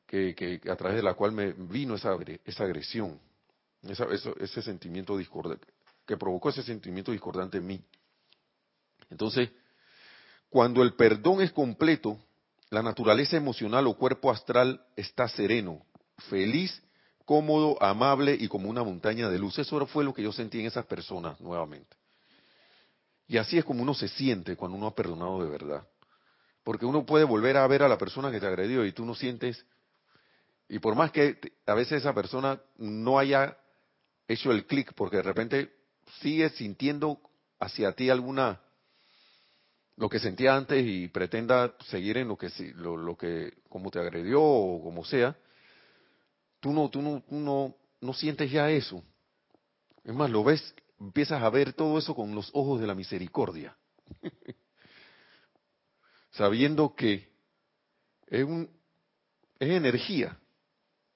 [0.06, 3.20] que, a través de la cual me vino esa, esa agresión
[3.82, 5.66] ese sentimiento discordante,
[6.06, 7.82] que provocó ese sentimiento discordante en mí.
[9.10, 9.50] Entonces,
[10.48, 12.20] cuando el perdón es completo,
[12.70, 15.84] la naturaleza emocional o cuerpo astral está sereno,
[16.30, 16.84] feliz,
[17.28, 19.60] cómodo, amable y como una montaña de luz.
[19.60, 21.98] Eso fue lo que yo sentí en esas personas nuevamente.
[23.28, 25.86] Y así es como uno se siente cuando uno ha perdonado de verdad.
[26.64, 29.14] Porque uno puede volver a ver a la persona que te agredió y tú no
[29.14, 29.66] sientes,
[30.70, 33.58] y por más que a veces esa persona no haya
[34.26, 35.74] hecho el clic porque de repente
[36.22, 37.20] sigues sintiendo
[37.60, 38.62] hacia ti alguna
[39.98, 44.00] lo que sentía antes y pretenda seguir en lo que lo, lo que como te
[44.00, 45.36] agredió o como sea
[46.60, 49.04] tú no tú no tú no no sientes ya eso
[50.04, 53.78] es más lo ves empiezas a ver todo eso con los ojos de la misericordia
[56.32, 57.30] sabiendo que
[58.28, 58.70] es un
[59.60, 60.38] es energía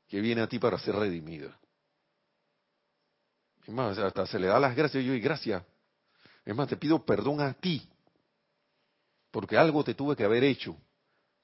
[0.07, 1.57] que viene a ti para ser redimida
[3.65, 5.63] es más, hasta se le da las gracias yo y gracias.
[6.45, 7.87] Es más, te pido perdón a ti,
[9.29, 10.75] porque algo te tuve que haber hecho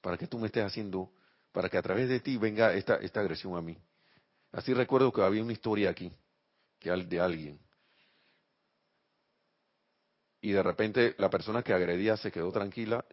[0.00, 1.12] para que tú me estés haciendo,
[1.52, 3.78] para que a través de ti venga esta, esta agresión a mí.
[4.52, 6.12] Así recuerdo que había una historia aquí,
[6.78, 7.60] que de alguien.
[10.40, 13.04] Y de repente la persona que agredía se quedó tranquila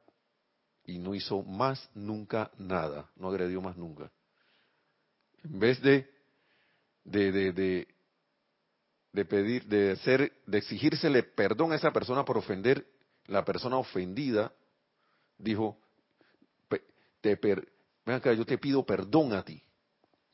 [0.85, 4.11] y no hizo más nunca nada, no agredió más nunca.
[5.43, 6.09] En vez de,
[7.03, 7.95] de, de, de
[9.15, 12.85] de pedir, de ser, de exigírsele perdón a esa persona por ofender,
[13.27, 14.51] la persona ofendida
[15.37, 15.79] dijo,
[17.21, 17.65] te per,
[18.05, 19.63] ven acá, yo te pido perdón a ti,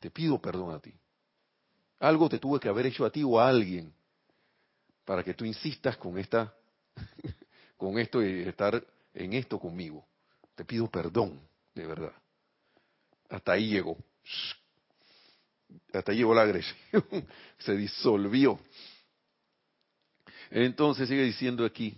[0.01, 0.93] te pido perdón a ti.
[1.99, 3.93] Algo te tuve que haber hecho a ti o a alguien
[5.05, 6.53] para que tú insistas con esta,
[7.77, 8.83] con esto y estar
[9.13, 10.05] en esto conmigo.
[10.55, 11.39] Te pido perdón,
[11.73, 12.13] de verdad.
[13.29, 13.95] Hasta ahí llegó
[15.93, 16.77] hasta llegó la agresión,
[17.59, 18.59] se disolvió.
[20.49, 21.97] Entonces sigue diciendo aquí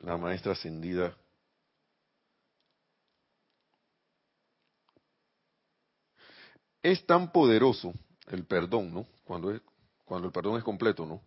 [0.00, 1.16] la maestra ascendida.
[6.82, 7.92] Es tan poderoso
[8.28, 9.06] el perdón, ¿no?
[9.24, 9.60] Cuando, es,
[10.10, 11.22] el perdón es completo, ¿no?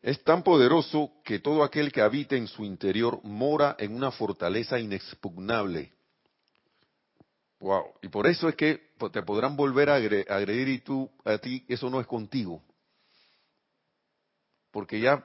[0.00, 4.78] Es tan poderoso que todo aquel que habita en su interior mora en una fortaleza
[4.80, 5.92] inexpugnable
[7.62, 7.94] Wow.
[8.02, 8.80] Y por eso es que
[9.12, 12.60] te podrán volver a agredir y tú, a ti, eso no es contigo.
[14.72, 15.24] Porque ya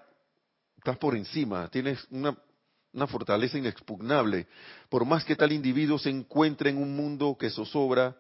[0.78, 2.38] estás por encima, tienes una,
[2.94, 4.46] una fortaleza inexpugnable.
[4.88, 8.16] Por más que tal individuo se encuentre en un mundo que zozobra,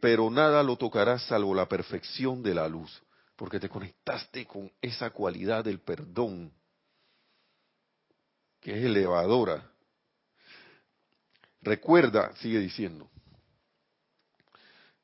[0.00, 3.02] pero nada lo tocará salvo la perfección de la luz.
[3.36, 6.50] Porque te conectaste con esa cualidad del perdón,
[8.60, 9.70] que es elevadora.
[11.60, 13.10] Recuerda, sigue diciendo,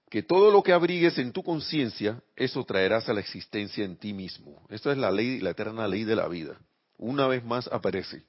[0.08, 4.12] que todo lo que abrigues en tu conciencia, eso traerás a la existencia en ti
[4.12, 4.66] mismo.
[4.70, 6.58] Esta es la ley, la eterna ley de la vida.
[6.96, 8.22] Una vez más aparece.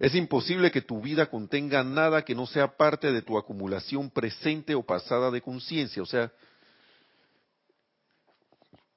[0.00, 4.74] Es imposible que tu vida contenga nada que no sea parte de tu acumulación presente
[4.74, 6.02] o pasada de conciencia.
[6.02, 6.32] O sea,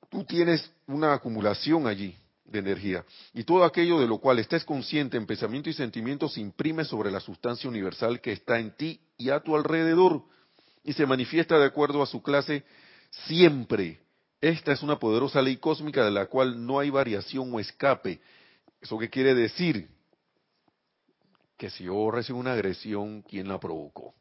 [0.10, 3.04] tú tienes una acumulación allí de energía.
[3.34, 7.12] Y todo aquello de lo cual estés consciente en pensamiento y sentimiento se imprime sobre
[7.12, 10.24] la sustancia universal que está en ti y a tu alrededor
[10.86, 12.64] y se manifiesta de acuerdo a su clase
[13.28, 14.00] siempre.
[14.40, 18.22] Esta es una poderosa ley cósmica de la cual no hay variación o escape.
[18.80, 19.93] ¿Eso qué quiere decir?
[21.58, 24.16] Que si yo recibo una agresión, ¿quién la provocó?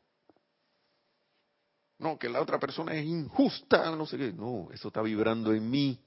[2.03, 4.33] no, que la otra persona es injusta, no sé qué.
[4.33, 5.99] No, eso está vibrando en mí.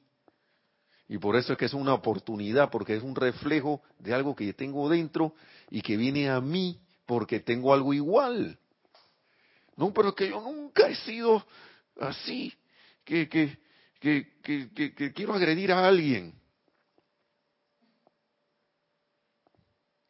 [1.07, 4.53] Y por eso es que es una oportunidad, porque es un reflejo de algo que
[4.53, 5.33] tengo dentro
[5.71, 8.59] y que viene a mí porque tengo algo igual.
[9.77, 11.45] No, pero es que yo nunca he sido
[11.99, 12.53] así,
[13.05, 13.57] que, que,
[14.01, 16.33] que, que, que quiero agredir a alguien.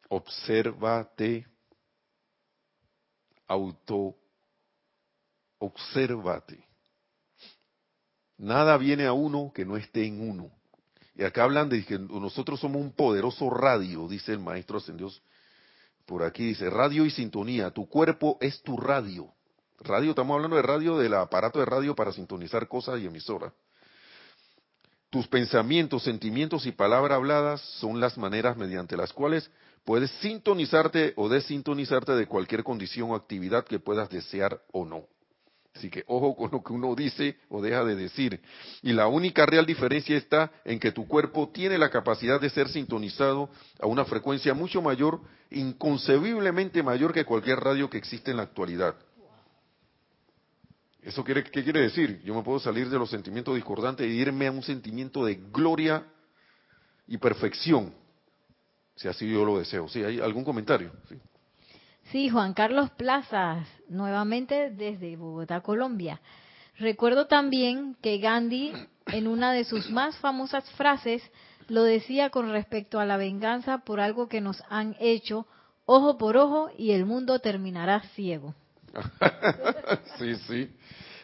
[0.08, 1.46] Obsérvate,
[3.46, 4.14] auto,
[5.58, 6.64] obsérvate.
[8.38, 10.50] Nada viene a uno que no esté en uno.
[11.14, 15.22] Y acá hablan de que nosotros somos un poderoso radio, dice el maestro Dios
[16.04, 19.32] Por aquí dice, radio y sintonía, tu cuerpo es tu radio.
[19.80, 23.52] Radio, estamos hablando de radio, del aparato de radio para sintonizar cosas y emisoras.
[25.08, 29.50] Tus pensamientos, sentimientos y palabras habladas son las maneras mediante las cuales
[29.86, 35.04] puedes sintonizarte o desintonizarte de cualquier condición o actividad que puedas desear o no.
[35.76, 38.40] Así que ojo con lo que uno dice o deja de decir.
[38.82, 42.68] Y la única real diferencia está en que tu cuerpo tiene la capacidad de ser
[42.68, 43.48] sintonizado
[43.80, 45.20] a una frecuencia mucho mayor,
[45.50, 48.96] inconcebiblemente mayor que cualquier radio que existe en la actualidad.
[51.00, 52.20] ¿Eso quiere, qué quiere decir?
[52.24, 56.04] Yo me puedo salir de los sentimientos discordantes e irme a un sentimiento de gloria
[57.06, 57.94] y perfección,
[58.96, 59.88] si así yo lo deseo.
[59.88, 60.02] ¿Sí?
[60.02, 60.92] ¿Hay algún comentario?
[61.08, 61.16] Sí.
[62.10, 66.20] Sí, Juan Carlos Plazas, nuevamente desde Bogotá, Colombia.
[66.78, 68.72] Recuerdo también que Gandhi,
[69.06, 71.22] en una de sus más famosas frases,
[71.68, 75.46] lo decía con respecto a la venganza por algo que nos han hecho,
[75.84, 78.54] ojo por ojo, y el mundo terminará ciego.
[80.18, 80.70] sí, sí,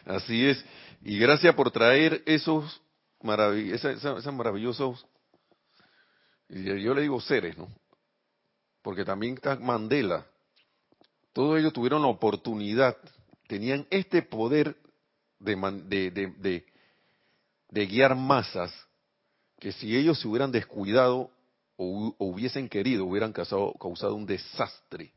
[0.05, 0.65] así es.
[1.03, 2.81] Y gracias por traer esos,
[3.21, 5.05] esos maravillosos,
[6.53, 7.69] yo le digo seres, ¿no?
[8.81, 10.25] Porque también está Mandela,
[11.33, 12.95] todos ellos tuvieron la oportunidad,
[13.47, 14.77] tenían este poder
[15.39, 16.63] de,
[17.71, 18.71] guiar masas,
[19.59, 21.31] que si ellos se hubieran descuidado
[21.75, 25.11] o, hubiesen querido, hubieran causado, causado un desastre.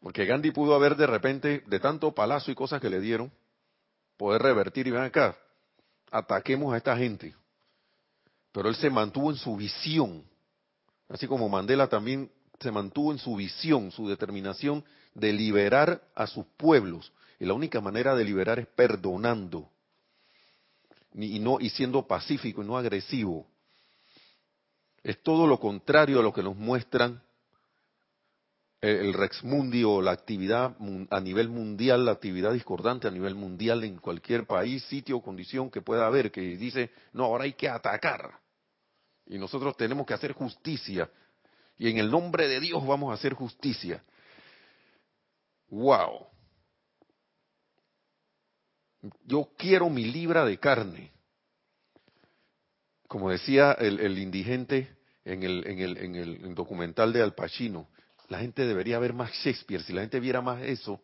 [0.00, 3.30] Porque Gandhi pudo haber de repente, de tanto palazo y cosas que le dieron,
[4.16, 5.36] poder revertir y ven acá,
[6.10, 7.34] ataquemos a esta gente.
[8.56, 10.24] Pero él se mantuvo en su visión,
[11.10, 14.82] así como Mandela también se mantuvo en su visión, su determinación
[15.12, 17.12] de liberar a sus pueblos.
[17.38, 19.68] Y la única manera de liberar es perdonando
[21.12, 23.46] y, no, y siendo pacífico y no agresivo.
[25.02, 27.22] Es todo lo contrario a lo que nos muestran
[28.80, 30.74] el, Rex Mundi o la actividad
[31.10, 35.70] a nivel mundial, la actividad discordante a nivel mundial en cualquier país, sitio o condición
[35.70, 38.45] que pueda haber, que dice, no, ahora hay que atacar.
[39.26, 41.10] Y nosotros tenemos que hacer justicia
[41.78, 44.02] y en el nombre de Dios vamos a hacer justicia.
[45.68, 46.26] ¡Wow!
[49.24, 51.12] Yo quiero mi libra de carne.
[53.08, 57.88] Como decía el, indigente en el, en, el, en el documental de Al Pacino,
[58.28, 59.82] la gente debería ver más Shakespeare.
[59.82, 61.00] Si la gente viera más eso,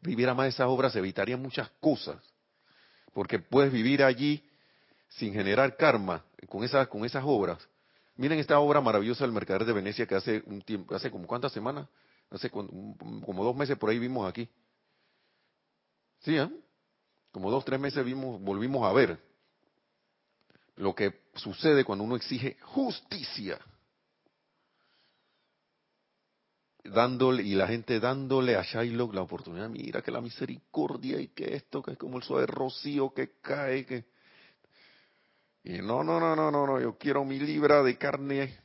[0.00, 2.22] viviera más esas obras, se evitarían muchas cosas.
[3.14, 4.45] Porque puedes vivir allí
[5.16, 7.66] sin generar karma con esas, con esas obras
[8.16, 11.52] Miren esta obra maravillosa del Mercader de Venecia que hace un tiempo, hace como cuántas
[11.52, 11.86] semanas,
[12.30, 14.48] hace como dos meses por ahí vimos aquí.
[16.20, 16.48] Sí, ¿eh?
[17.30, 19.20] Como dos, tres meses vimos, volvimos a ver
[20.76, 23.58] lo que sucede cuando uno exige justicia.
[26.84, 31.54] Dándole, y la gente dándole a Shylock la oportunidad, mira que la misericordia y que
[31.54, 34.04] esto, que es como el suave rocío que cae, que
[35.66, 38.56] y no, no, no, no, no, no, yo quiero mi libra de carne.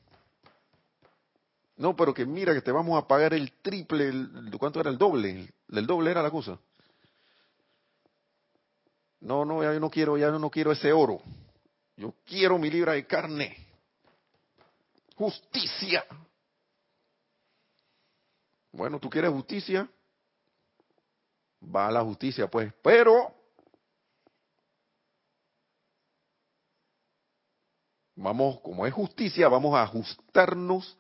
[1.78, 5.00] No, pero que mira que te vamos a pagar el triple, el, ¿cuánto era el
[5.00, 5.52] doble?
[5.70, 6.60] El, doble era la cosa.
[9.20, 11.24] No, no, ya yo no quiero, ya yo no quiero ese oro.
[11.98, 13.58] Yo quiero mi libra de carne.
[15.16, 16.06] Justicia.
[18.72, 19.90] Bueno, tú quieres justicia.
[21.64, 22.72] Va a la justicia, pues.
[22.84, 23.41] Pero
[28.16, 30.98] vamos, como es justicia, vamos a ajustarnos.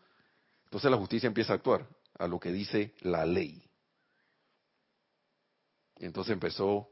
[0.66, 1.88] Entonces la justicia empieza a actuar
[2.18, 3.64] a lo que dice la ley.
[5.98, 6.90] Y entonces empezó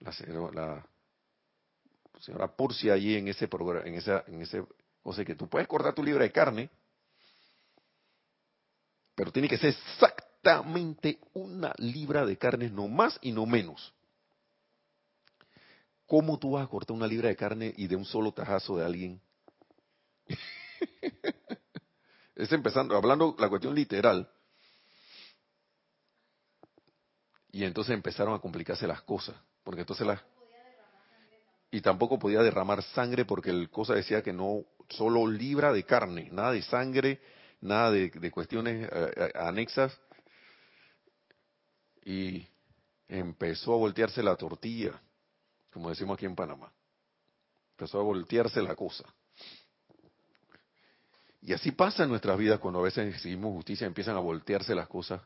[0.00, 0.84] la señora,
[2.12, 4.64] la señora Purcia allí en ese programa, en en ese,
[5.02, 6.70] o sea que tú puedes cortar tu libra de carne,
[9.14, 13.93] pero tiene que ser exactamente una libra de carne, no más y no menos.
[16.14, 18.84] ¿Cómo tú vas a cortar una libra de carne y de un solo tajazo de
[18.84, 19.20] alguien?
[22.36, 24.30] es empezando, hablando la cuestión literal.
[27.50, 29.34] Y entonces empezaron a complicarse las cosas,
[29.64, 30.22] porque entonces las...
[31.72, 36.28] Y tampoco podía derramar sangre porque el cosa decía que no, solo libra de carne,
[36.30, 37.20] nada de sangre,
[37.60, 40.00] nada de, cuestiones eh, eh, anexas.
[42.04, 42.46] Y
[43.08, 45.02] empezó a voltearse la tortilla,
[45.74, 46.72] como decimos aquí en Panamá.
[47.72, 49.04] Empezó a voltearse la cosa.
[51.42, 54.86] Y así pasa en nuestras vidas cuando a veces exigimos justicia, empiezan a voltearse las
[54.86, 55.20] cosas,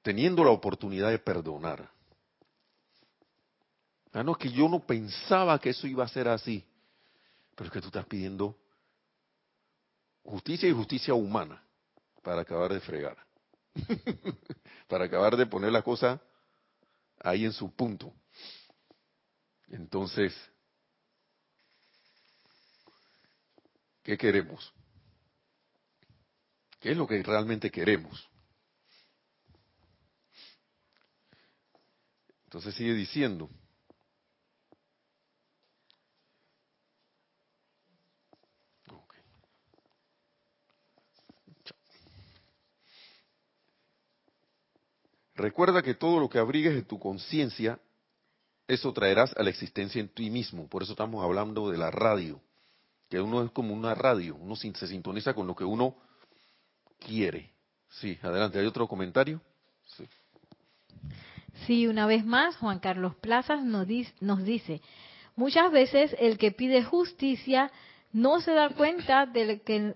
[0.00, 1.90] teniendo la oportunidad de perdonar.
[4.12, 6.64] Ah, no, es que yo no pensaba que eso iba a ser así,
[7.56, 8.56] pero es que tú estás pidiendo
[10.22, 11.60] justicia y justicia humana
[12.22, 13.18] para acabar de fregar,
[14.88, 16.22] para acabar de poner la cosa
[17.20, 18.14] ahí en su punto.
[19.68, 20.34] Entonces,
[24.04, 24.70] ¿Qué queremos?
[26.78, 28.28] ¿Qué es lo que realmente queremos?
[32.44, 33.48] Entonces sigue diciendo.
[45.34, 47.80] Recuerda que todo lo que abrigues en tu conciencia,
[48.66, 50.68] eso traerás a la existencia en ti mismo.
[50.68, 52.40] Por eso estamos hablando de la radio
[53.08, 55.94] que uno es como una radio, uno se sintoniza con lo que uno
[56.98, 57.50] quiere.
[57.88, 59.40] Sí, adelante, ¿hay otro comentario?
[59.96, 60.04] Sí.
[61.66, 63.86] Sí, una vez más, Juan Carlos Plazas nos,
[64.20, 64.80] nos dice,
[65.36, 67.70] muchas veces el que pide justicia
[68.12, 69.94] no se da cuenta de que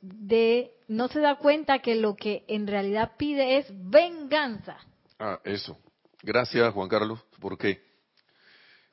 [0.00, 4.76] de no se da cuenta que lo que en realidad pide es venganza.
[5.18, 5.78] Ah, eso.
[6.22, 7.82] Gracias, Juan Carlos, porque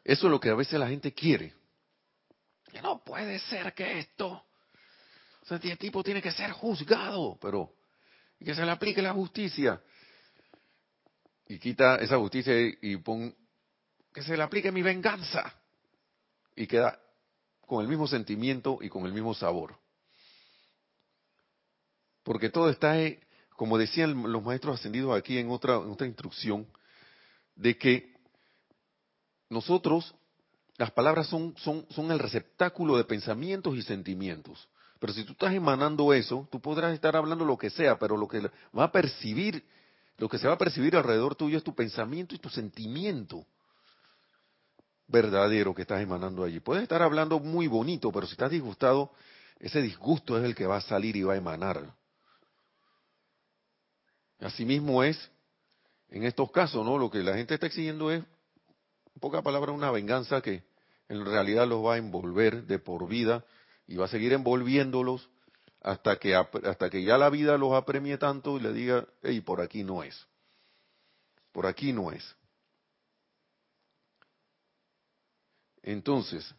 [0.03, 1.53] eso es lo que a veces la gente quiere.
[2.71, 4.45] Que no puede ser que esto,
[5.43, 7.73] ese tipo tiene que ser juzgado, pero
[8.41, 9.79] y que se le aplique la justicia.
[11.47, 13.35] Y quita esa justicia y, pon
[14.11, 15.53] que se le aplique mi venganza.
[16.55, 16.99] Y queda
[17.67, 19.77] con el mismo sentimiento y con el mismo sabor.
[22.23, 22.95] Porque todo está,
[23.55, 26.67] como decían los maestros ascendidos aquí en otra, en otra instrucción,
[27.55, 28.10] de que
[29.51, 30.15] nosotros
[30.77, 34.69] las palabras son, son, son el receptáculo de pensamientos y sentimientos.
[34.97, 38.27] Pero si tú estás emanando eso, tú podrás estar hablando lo que sea, pero lo
[38.27, 39.63] que va a percibir,
[40.17, 43.45] lo que se va a percibir alrededor tuyo es tu pensamiento y tu sentimiento
[45.07, 46.61] verdadero que estás emanando allí.
[46.61, 49.11] Puedes estar hablando muy bonito, pero si estás disgustado,
[49.59, 51.93] ese disgusto es el que va a salir y va a emanar.
[54.39, 55.29] Asimismo es,
[56.09, 56.97] en estos casos, ¿no?
[56.97, 58.23] Lo que la gente está exigiendo es,
[59.21, 60.63] en pocas palabras, una venganza que
[61.07, 63.45] en realidad los va a envolver de por vida
[63.85, 65.29] y va a seguir envolviéndolos
[65.79, 69.61] hasta que, hasta que ya la vida los apremie tanto y le diga, hey, por
[69.61, 70.27] aquí no es.
[71.51, 72.35] Por aquí no es.
[75.83, 76.55] Entonces,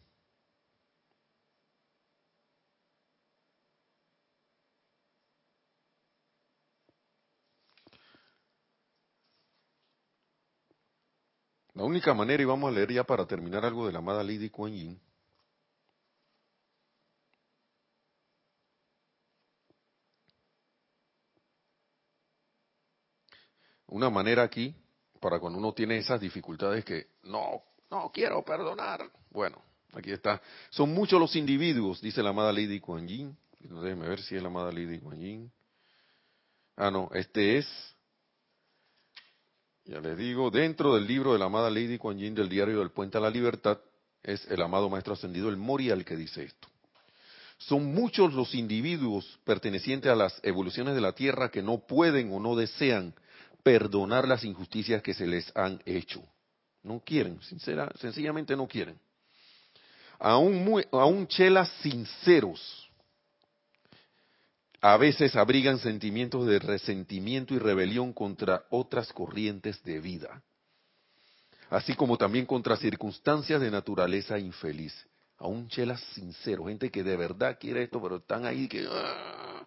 [11.75, 14.51] La única manera, y vamos a leer ya para terminar algo de la amada Lady
[14.51, 15.01] Kuan Yin,
[23.87, 24.75] una manera aquí,
[25.21, 29.11] para cuando uno tiene esas dificultades que no, no quiero perdonar.
[29.31, 29.63] Bueno,
[29.93, 30.43] aquí está.
[30.71, 33.37] Son muchos los individuos, dice la amada Lady Kuan Yin.
[33.61, 35.53] Déjeme ver si es la amada Lady Kuan Yin.
[36.77, 37.92] Ah, no, este es
[39.85, 42.91] ya les digo, dentro del libro de la amada Lady Kuan Yin del diario del
[42.91, 43.79] Puente a la Libertad,
[44.23, 46.69] es el amado Maestro Ascendido, el Moria, el que dice esto.
[47.59, 52.41] Son muchos los individuos pertenecientes a las evoluciones de la Tierra que no pueden o
[52.41, 53.15] no desean
[53.63, 56.23] perdonar las injusticias que se les han hecho.
[56.83, 58.99] No quieren, sincera, sencillamente no quieren.
[60.19, 62.82] Aún, muy, aún chelas sinceros
[64.83, 70.43] a veces abrigan sentimientos de resentimiento y rebelión contra otras corrientes de vida,
[71.71, 74.93] así como también contra circunstancias de naturaleza infeliz.
[75.39, 78.87] Aún chelas sincero, gente que de verdad quiere esto, pero están ahí que...
[78.91, 79.65] ¡ah!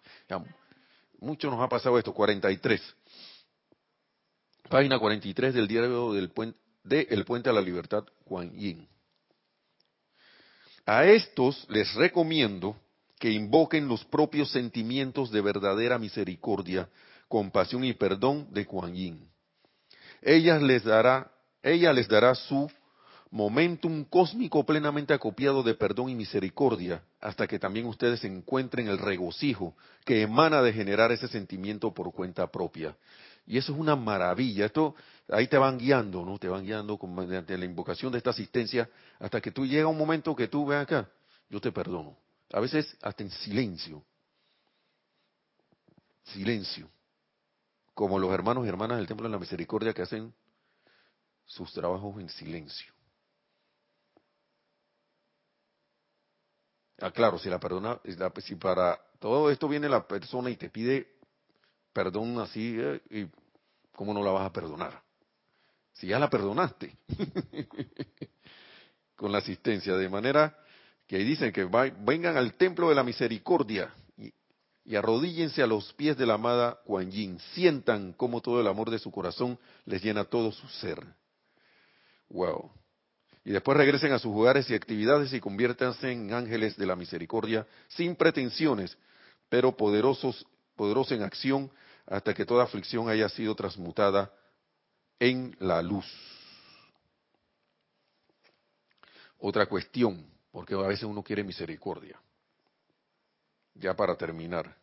[1.18, 2.80] mucho nos ha pasado esto, 43.
[4.68, 8.86] Página 43 del diario del puente, de El Puente a la Libertad, Juan Yin.
[10.84, 12.76] A estos les recomiendo
[13.18, 16.88] que invoquen los propios sentimientos de verdadera misericordia,
[17.28, 19.28] compasión y perdón de Kuan Yin.
[20.22, 21.30] Ella les dará,
[21.62, 22.70] ella les dará su
[23.30, 29.74] momentum cósmico plenamente acopiado de perdón y misericordia, hasta que también ustedes encuentren el regocijo
[30.04, 32.96] que emana de generar ese sentimiento por cuenta propia.
[33.46, 34.66] Y eso es una maravilla.
[34.66, 34.94] Esto,
[35.28, 36.38] ahí te van guiando, ¿no?
[36.38, 38.88] Te van guiando mediante la invocación de esta asistencia
[39.18, 41.08] hasta que tú llega un momento que tú veas acá,
[41.48, 42.16] yo te perdono.
[42.52, 44.04] A veces hasta en silencio.
[46.24, 46.88] Silencio.
[47.94, 50.34] Como los hermanos y hermanas del Templo de la Misericordia que hacen
[51.44, 52.92] sus trabajos en silencio.
[57.00, 58.00] Ah, claro, si la perdona,
[58.42, 61.16] si para todo esto viene la persona y te pide
[61.92, 63.26] perdón así, eh, y
[63.92, 65.02] ¿cómo no la vas a perdonar?
[65.94, 66.94] Si ya la perdonaste
[69.16, 70.58] con la asistencia, de manera
[71.06, 74.32] que dicen que vengan al templo de la misericordia y,
[74.84, 78.90] y, arrodíllense a los pies de la amada Kuan Yin, sientan cómo todo el amor
[78.90, 81.04] de su corazón les llena todo su ser.
[82.28, 82.70] Wow
[83.46, 87.64] y después regresen a sus hogares y actividades y conviértanse en ángeles de la misericordia
[87.86, 88.98] sin pretensiones,
[89.48, 90.44] pero poderosos,
[90.74, 91.70] poderosos en acción
[92.06, 94.32] hasta que toda aflicción haya sido transmutada
[95.20, 96.04] en la luz.
[99.38, 100.26] Otra cuestión,
[100.56, 102.18] porque a veces uno quiere misericordia.
[103.74, 104.74] Ya para terminar.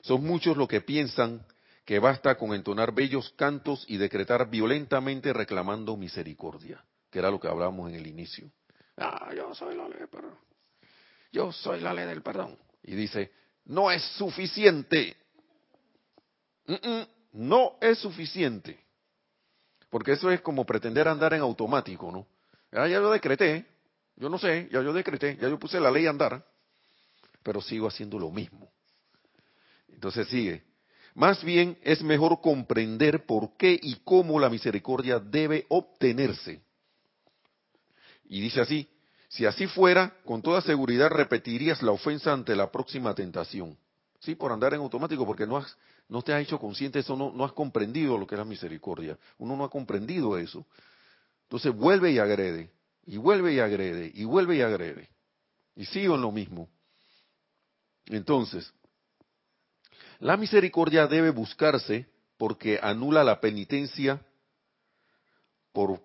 [0.00, 1.46] Son muchos los que piensan
[1.84, 7.46] que basta con entonar bellos cantos y decretar violentamente reclamando misericordia, que era lo que
[7.46, 8.50] hablábamos en el inicio.
[8.96, 10.36] Ah, yo soy la ley del perdón.
[11.30, 12.58] Yo soy la ley del perdón.
[12.82, 13.30] Y dice,
[13.66, 15.16] no es suficiente.
[17.34, 18.84] no es suficiente.
[19.90, 22.26] Porque eso es como pretender andar en automático, ¿no?
[22.72, 23.71] Ah, ya yo decreté,
[24.22, 26.46] yo no sé, ya yo decreté, ya yo puse la ley a andar,
[27.42, 28.70] pero sigo haciendo lo mismo.
[29.88, 30.62] Entonces sigue,
[31.16, 36.62] más bien es mejor comprender por qué y cómo la misericordia debe obtenerse.
[38.26, 38.88] Y dice así,
[39.28, 43.76] si así fuera, con toda seguridad repetirías la ofensa ante la próxima tentación.
[44.20, 45.76] Sí, por andar en automático, porque no, has,
[46.08, 49.18] no te has hecho consciente eso, no, no has comprendido lo que es la misericordia.
[49.38, 50.64] Uno no ha comprendido eso.
[51.42, 52.70] Entonces vuelve y agrede,
[53.04, 55.08] y vuelve y agrede, y vuelve y agrede.
[55.74, 56.68] Y sigo en lo mismo.
[58.06, 58.72] Entonces,
[60.20, 64.24] la misericordia debe buscarse porque anula la penitencia
[65.72, 66.00] por,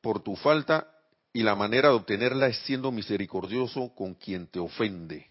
[0.00, 0.86] por tu falta
[1.32, 5.30] y la manera de obtenerla es siendo misericordioso con quien te ofende.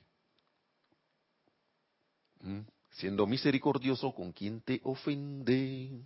[2.42, 2.62] ¿Mm?
[2.92, 6.02] Siendo misericordioso con quien te ofende.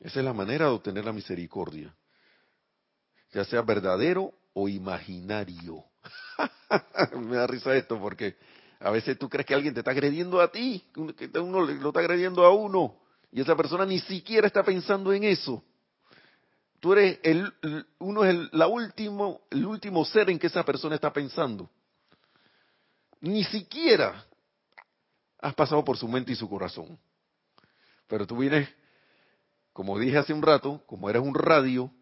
[0.00, 1.94] Esa es la manera de obtener la misericordia.
[3.36, 5.84] Ya sea verdadero o imaginario.
[7.20, 8.34] Me da risa esto porque
[8.80, 12.00] a veces tú crees que alguien te está agrediendo a ti, que uno lo está
[12.00, 12.96] agrediendo a uno,
[13.30, 15.62] y esa persona ni siquiera está pensando en eso.
[16.80, 17.52] Tú eres el,
[17.98, 21.68] uno es el, la último, el último ser en que esa persona está pensando.
[23.20, 24.24] Ni siquiera
[25.40, 26.98] has pasado por su mente y su corazón.
[28.06, 28.66] Pero tú vienes,
[29.74, 31.92] como dije hace un rato, como eres un radio,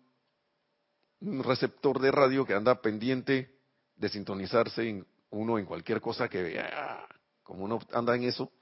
[1.25, 3.51] un receptor de radio que anda pendiente
[3.97, 7.07] de sintonizarse en uno en cualquier cosa que vea,
[7.43, 8.53] como uno anda en eso,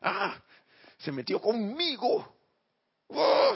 [0.00, 0.40] ah,
[0.98, 2.34] se metió conmigo,
[3.10, 3.54] ah,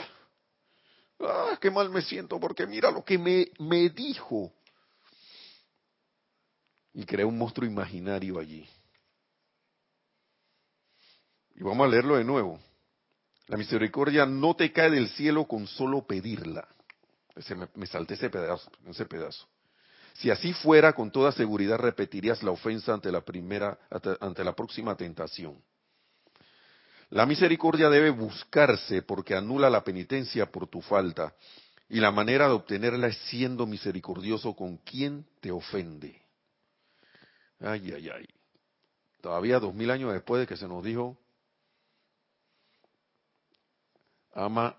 [1.19, 4.51] ah, qué mal me siento porque mira lo que me, me dijo.
[6.93, 8.67] Y creó un monstruo imaginario allí.
[11.55, 12.59] Y vamos a leerlo de nuevo.
[13.47, 16.67] La misericordia no te cae del cielo con solo pedirla.
[17.55, 19.47] Me, me salté ese pedazo, ese pedazo.
[20.13, 23.77] Si así fuera, con toda seguridad repetirías la ofensa ante la primera,
[24.19, 25.61] ante la próxima tentación.
[27.09, 31.35] La misericordia debe buscarse porque anula la penitencia por tu falta,
[31.87, 36.21] y la manera de obtenerla es siendo misericordioso con quien te ofende.
[37.59, 38.27] Ay, ay, ay.
[39.21, 41.17] Todavía dos mil años después de que se nos dijo,
[44.33, 44.75] ama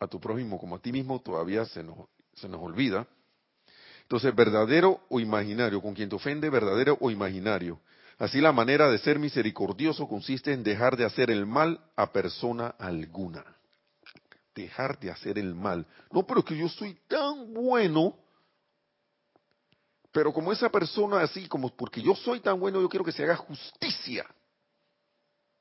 [0.00, 3.06] a tu prójimo como a ti mismo, todavía se nos, se nos olvida
[4.10, 7.78] entonces, verdadero o imaginario, con quien te ofende, verdadero o imaginario.
[8.18, 12.74] Así la manera de ser misericordioso consiste en dejar de hacer el mal a persona
[12.76, 13.44] alguna.
[14.52, 15.86] Dejar de hacer el mal.
[16.10, 18.16] No, pero es que yo soy tan bueno.
[20.10, 23.22] Pero como esa persona así, como porque yo soy tan bueno, yo quiero que se
[23.22, 24.26] haga justicia.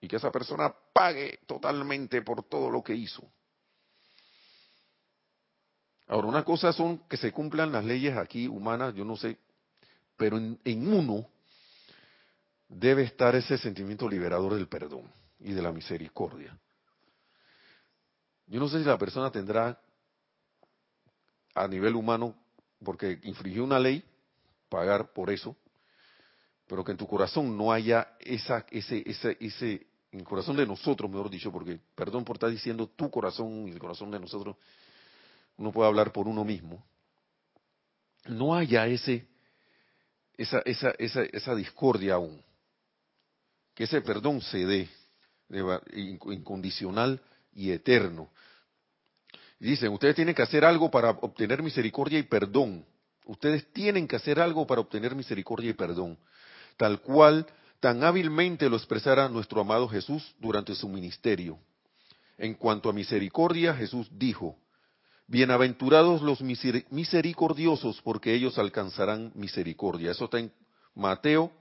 [0.02, 3.22] Y que esa persona pague totalmente por todo lo que hizo.
[6.10, 9.38] Ahora, una cosa son que se cumplan las leyes aquí humanas, yo no sé,
[10.18, 11.28] pero en, uno
[12.68, 15.04] debe estar ese sentimiento liberador del perdón
[15.40, 16.58] y de la misericordia.
[18.48, 19.80] Yo no sé si la persona tendrá
[21.54, 22.36] a nivel humano,
[22.84, 24.04] porque infringió una ley,
[24.68, 25.56] pagar por eso,
[26.66, 30.66] pero que en tu corazón no haya esa, ese, ese, ese, en el corazón de
[30.66, 34.56] nosotros, mejor dicho, porque perdón por estar diciendo tu corazón y el corazón de nosotros,
[35.60, 36.82] uno puede hablar por uno mismo,
[38.26, 39.28] no haya ese,
[40.38, 42.42] esa, esa, esa, esa discordia aún.
[43.76, 44.90] Que ese perdón se dé
[45.92, 47.22] incondicional
[47.54, 48.30] y eterno.
[49.60, 52.86] Dicen, ustedes tienen que hacer algo para obtener misericordia y perdón.
[53.26, 56.18] Ustedes tienen que hacer algo para obtener misericordia y perdón.
[56.78, 57.46] Tal cual,
[57.82, 61.60] tan hábilmente lo expresara nuestro amado Jesús durante su ministerio.
[62.38, 64.58] En cuanto a misericordia, Jesús dijo,
[65.32, 70.10] Bienaventurados los misericordiosos, porque ellos alcanzarán misericordia.
[70.10, 70.52] Eso está en
[70.96, 71.52] Mateo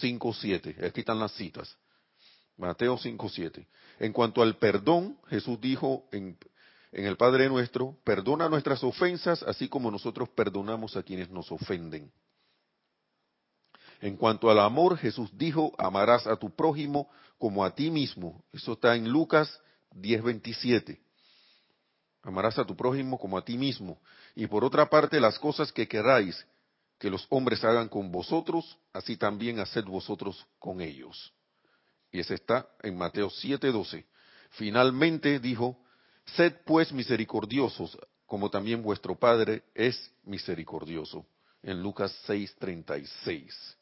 [0.00, 0.86] 5.7.
[0.86, 1.76] Aquí están las citas.
[2.56, 3.66] Mateo 5.7.
[3.98, 6.38] En cuanto al perdón, Jesús dijo en,
[6.92, 12.12] en el Padre nuestro, perdona nuestras ofensas, así como nosotros perdonamos a quienes nos ofenden.
[14.00, 18.44] En cuanto al amor, Jesús dijo, amarás a tu prójimo como a ti mismo.
[18.52, 19.60] Eso está en Lucas
[19.96, 21.00] 10.27.
[22.22, 24.00] Amarás a tu prójimo como a ti mismo.
[24.34, 26.46] Y por otra parte, las cosas que queráis
[26.98, 31.32] que los hombres hagan con vosotros, así también haced vosotros con ellos.
[32.10, 34.04] Y ese está en Mateo 7:12.
[34.50, 35.78] Finalmente dijo,
[36.36, 37.96] sed pues misericordiosos,
[38.26, 41.24] como también vuestro Padre es misericordioso.
[41.62, 43.76] En Lucas 6:36.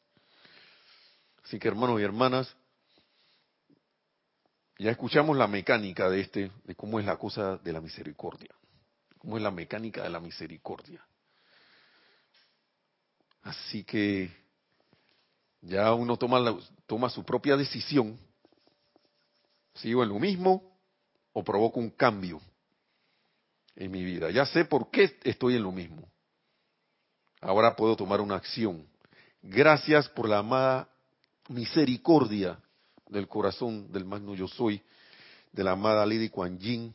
[1.43, 2.53] Así que hermanos y hermanas,
[4.79, 8.53] ya escuchamos la mecánica de este, de cómo es la cosa de la misericordia,
[9.17, 11.03] cómo es la mecánica de la misericordia.
[13.41, 14.29] Así que
[15.61, 18.19] ya uno toma, toma su propia decisión,
[19.75, 20.77] sigo en lo mismo
[21.33, 22.41] o provoco un cambio
[23.75, 24.29] en mi vida.
[24.31, 26.07] Ya sé por qué estoy en lo mismo.
[27.41, 28.87] Ahora puedo tomar una acción.
[29.41, 30.89] Gracias por la amada
[31.47, 32.59] misericordia
[33.09, 34.81] del corazón del magno yo soy,
[35.51, 36.93] de la amada Lady Kuan Yin,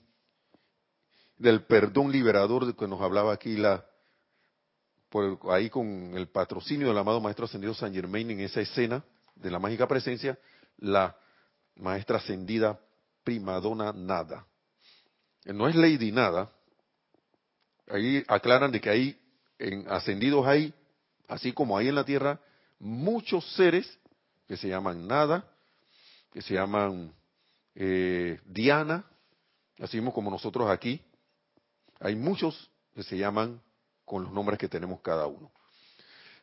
[1.38, 3.84] del perdón liberador de que nos hablaba aquí la
[5.08, 9.04] por ahí con el patrocinio del amado maestro ascendido San Germain en esa escena
[9.34, 10.38] de la mágica presencia,
[10.78, 11.14] la
[11.76, 12.80] maestra ascendida
[13.22, 14.46] primadona nada.
[15.44, 16.50] No es Lady nada.
[17.88, 19.20] Ahí aclaran de que hay
[19.58, 20.72] en ascendidos hay,
[21.28, 22.40] así como hay en la tierra,
[22.78, 23.98] muchos seres
[24.48, 25.44] que se llaman nada,
[26.32, 27.12] que se llaman
[27.74, 29.04] eh, Diana,
[29.80, 31.00] así mismo como nosotros aquí.
[32.00, 33.60] Hay muchos que se llaman
[34.04, 35.50] con los nombres que tenemos cada uno.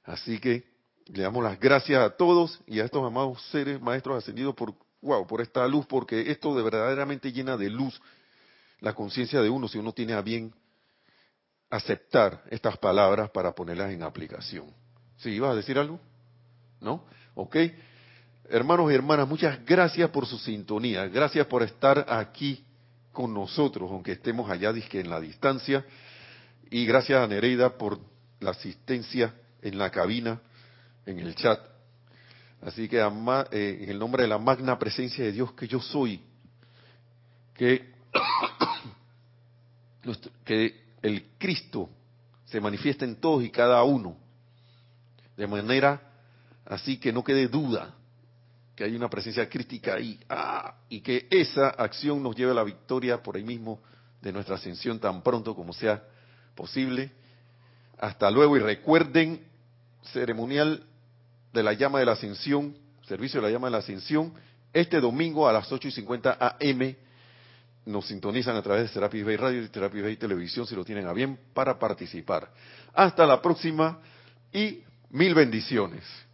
[0.03, 0.63] Así que
[1.07, 5.25] le damos las gracias a todos y a estos amados seres maestros ascendidos por, wow,
[5.27, 7.99] por esta luz, porque esto de verdaderamente llena de luz
[8.79, 10.53] la conciencia de uno si uno tiene a bien
[11.69, 14.73] aceptar estas palabras para ponerlas en aplicación.
[15.17, 15.99] ¿Sí ibas a decir algo?
[16.79, 17.05] ¿No?
[17.35, 17.57] ¿Ok?
[18.51, 22.65] Hermanos y hermanas, muchas gracias por su sintonía, gracias por estar aquí
[23.11, 25.85] con nosotros, aunque estemos allá en la distancia,
[26.71, 27.99] y gracias a Nereida por
[28.39, 30.41] la asistencia en la cabina,
[31.05, 31.59] en el chat.
[32.63, 36.19] Así que eh, en el nombre de la magna presencia de Dios que yo soy,
[37.53, 37.93] que,
[40.43, 41.87] que el Cristo
[42.45, 44.17] se manifiesta en todos y cada uno,
[45.37, 46.01] de manera
[46.65, 47.93] así que no quede duda
[48.79, 52.63] que hay una presencia crítica ahí, ah, y que esa acción nos lleve a la
[52.63, 53.81] victoria por ahí mismo
[54.21, 56.01] de nuestra ascensión tan pronto como sea
[56.55, 57.11] posible.
[57.97, 59.45] Hasta luego y recuerden,
[60.13, 60.85] ceremonial
[61.51, 62.73] de la llama de la ascensión,
[63.05, 64.33] servicio de la llama de la ascensión,
[64.71, 66.95] este domingo a las 8 y 50 AM
[67.85, 71.05] nos sintonizan a través de Serapis Bay Radio y Serapis Bay Televisión si lo tienen
[71.05, 72.49] a bien para participar.
[72.93, 73.99] Hasta la próxima
[74.53, 76.28] y mil bendiciones.